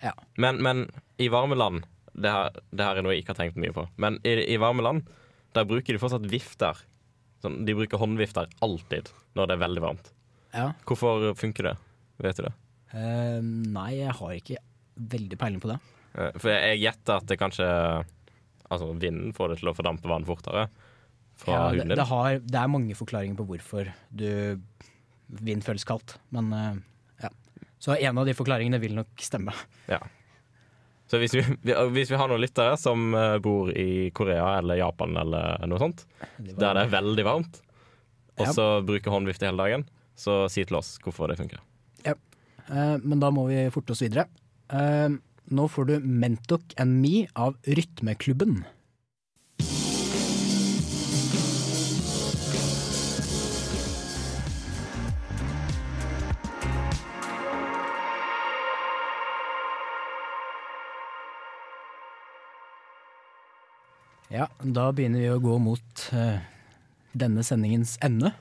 Ja. 0.02 0.12
Men, 0.38 0.60
men 0.62 0.84
i 1.18 1.28
varme 1.32 1.56
land 1.58 1.84
det 2.18 2.30
her, 2.34 2.54
det 2.74 2.84
her 2.86 2.98
er 2.98 3.04
noe 3.06 3.14
jeg 3.14 3.22
ikke 3.22 3.34
har 3.34 3.40
tenkt 3.44 3.58
mye 3.62 3.74
på. 3.74 3.84
Men 4.02 4.18
i, 4.26 4.32
i 4.54 4.58
varme 4.60 4.82
land 4.82 5.04
der 5.56 5.66
bruker 5.68 5.94
de 5.94 6.00
fortsatt 6.02 6.26
vifter. 6.30 6.80
Sånn, 7.42 7.60
de 7.66 7.74
bruker 7.78 8.00
håndvifter 8.02 8.48
alltid 8.64 9.10
når 9.38 9.46
det 9.50 9.54
er 9.56 9.62
veldig 9.62 9.82
varmt. 9.84 10.10
Ja. 10.54 10.72
Hvorfor 10.88 11.28
funker 11.38 11.70
det? 11.70 11.76
Vet 12.24 12.40
du 12.40 12.46
det? 12.48 12.54
Uh, 12.90 13.38
Nei, 13.44 13.90
jeg 14.00 14.14
har 14.18 14.34
ikke 14.34 14.58
veldig 15.14 15.38
peiling 15.38 15.62
på 15.62 15.70
det. 15.70 15.78
Eh, 16.18 16.32
For 16.40 16.50
jeg, 16.50 16.72
jeg 16.72 16.82
gjetter 16.86 17.18
at 17.20 17.26
det 17.28 17.36
kanskje 17.38 17.66
Altså 18.68 18.88
vinden 19.00 19.30
får 19.36 19.52
det 19.52 19.58
til 19.62 19.70
å 19.70 19.74
fordampe 19.76 20.08
vann 20.10 20.26
fortere 20.28 20.66
fra 21.40 21.52
Ja, 21.54 21.60
det, 21.70 21.78
huden 21.78 21.92
din. 21.92 21.96
det, 22.00 22.06
har, 22.10 22.38
det 22.42 22.58
er 22.60 22.68
mange 22.72 22.96
forklaringer 22.98 23.38
på 23.38 23.46
hvorfor 23.48 23.88
du 24.10 24.26
vind 25.44 25.64
føles 25.64 25.86
kaldt, 25.88 26.16
men 26.34 26.50
ja. 26.52 26.72
Så 27.78 27.94
en 27.96 28.18
av 28.18 28.26
de 28.26 28.34
forklaringene 28.34 28.80
vil 28.82 28.94
nok 28.98 29.20
stemme. 29.22 29.52
Ja. 29.88 30.00
Så 31.08 31.16
hvis 31.22 31.32
vi, 31.32 31.40
vi- 31.62 31.76
hvis 31.94 32.10
vi 32.10 32.16
har 32.20 32.28
noen 32.28 32.42
lyttere 32.42 32.76
som 32.78 33.14
eh, 33.14 33.38
bor 33.38 33.70
i 33.72 34.10
Korea 34.10 34.58
eller 34.58 34.76
Japan 34.80 35.16
eller 35.16 35.62
noe 35.66 35.78
sånt, 35.78 36.04
var- 36.38 36.58
der 36.58 36.74
det 36.74 36.82
er 36.86 36.92
veldig 37.00 37.24
varmt, 37.24 37.60
og 38.38 38.46
Ja. 38.46 38.52
så 38.52 38.66
bruker 38.84 39.10
håndvifte 39.14 39.46
hele 39.48 39.56
dagen, 39.62 39.86
så 40.16 40.48
si 40.50 40.64
til 40.64 40.76
oss 40.76 40.98
hvorfor 41.02 41.28
det 41.30 41.38
funker. 41.38 41.58
Ja. 42.04 42.14
Eh, 42.68 42.98
men 43.02 43.20
da 43.20 43.30
må 43.30 43.46
vi 43.48 43.70
forte 43.70 43.92
oss 43.94 44.02
videre. 44.02 44.26
Eh, 44.70 45.08
nå 45.50 45.68
får 45.70 45.86
du 45.86 46.00
Mentok 46.00 46.74
and 46.76 47.00
Me 47.00 47.26
av 47.34 47.56
Rytmeklubben. 47.64 48.64
Ja, 64.28 64.44
da 64.60 64.90
begynner 64.92 65.22
vi 65.22 65.28
å 65.32 65.40
gå 65.40 65.54
mot 65.62 66.02
uh, 66.12 66.36
denne 67.16 67.44
sendingens 67.46 67.96
ende. 68.04 68.34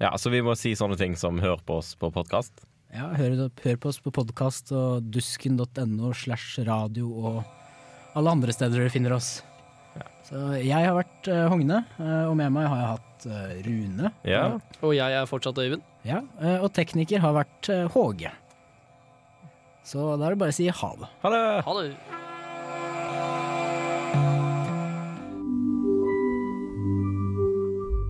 Ja, 0.00 0.12
så 0.14 0.30
vi 0.30 0.42
må 0.46 0.54
si 0.56 0.76
sånne 0.78 0.94
ting 0.96 1.16
som 1.18 1.40
hør 1.42 1.58
på 1.66 1.80
oss 1.80 1.96
på 1.98 2.12
podkast. 2.14 2.62
Ja, 2.94 3.08
hør, 3.18 3.48
hør 3.50 3.80
på 3.82 3.90
oss 3.90 3.98
på 4.02 4.12
podkast 4.14 4.70
og 4.74 5.08
dusken.no 5.10 6.12
slash 6.14 6.62
radio 6.66 7.10
og 7.10 7.40
alle 8.18 8.36
andre 8.36 8.54
steder 8.54 8.78
dere 8.78 8.94
finner 8.94 9.16
oss. 9.18 9.40
Så 10.30 10.38
jeg 10.62 10.86
har 10.86 10.94
vært 10.94 11.26
uh, 11.26 11.48
Hogne, 11.50 11.80
eh, 11.98 12.22
og 12.30 12.36
med 12.38 12.54
meg 12.54 12.68
har 12.70 12.78
jeg 12.78 12.90
hatt 12.92 13.26
uh, 13.26 13.56
Rune. 13.66 14.12
Ja. 14.22 14.44
Og 14.86 14.94
jeg 14.94 15.18
er 15.18 15.26
fortsatt 15.26 15.58
Øyvind. 15.58 15.82
Ja, 16.06 16.22
og 16.62 16.70
tekniker 16.72 17.20
har 17.20 17.34
vært 17.36 17.68
Håge. 17.92 18.30
Så 19.84 20.14
da 20.14 20.30
er 20.30 20.32
det 20.32 20.42
bare 20.46 20.54
å 20.54 20.58
si 20.62 20.70
ha 20.70 20.94
det. 21.02 21.12
Ha 21.26 21.34
det! 21.34 21.44
Ha 21.66 21.78
det. 21.80 22.19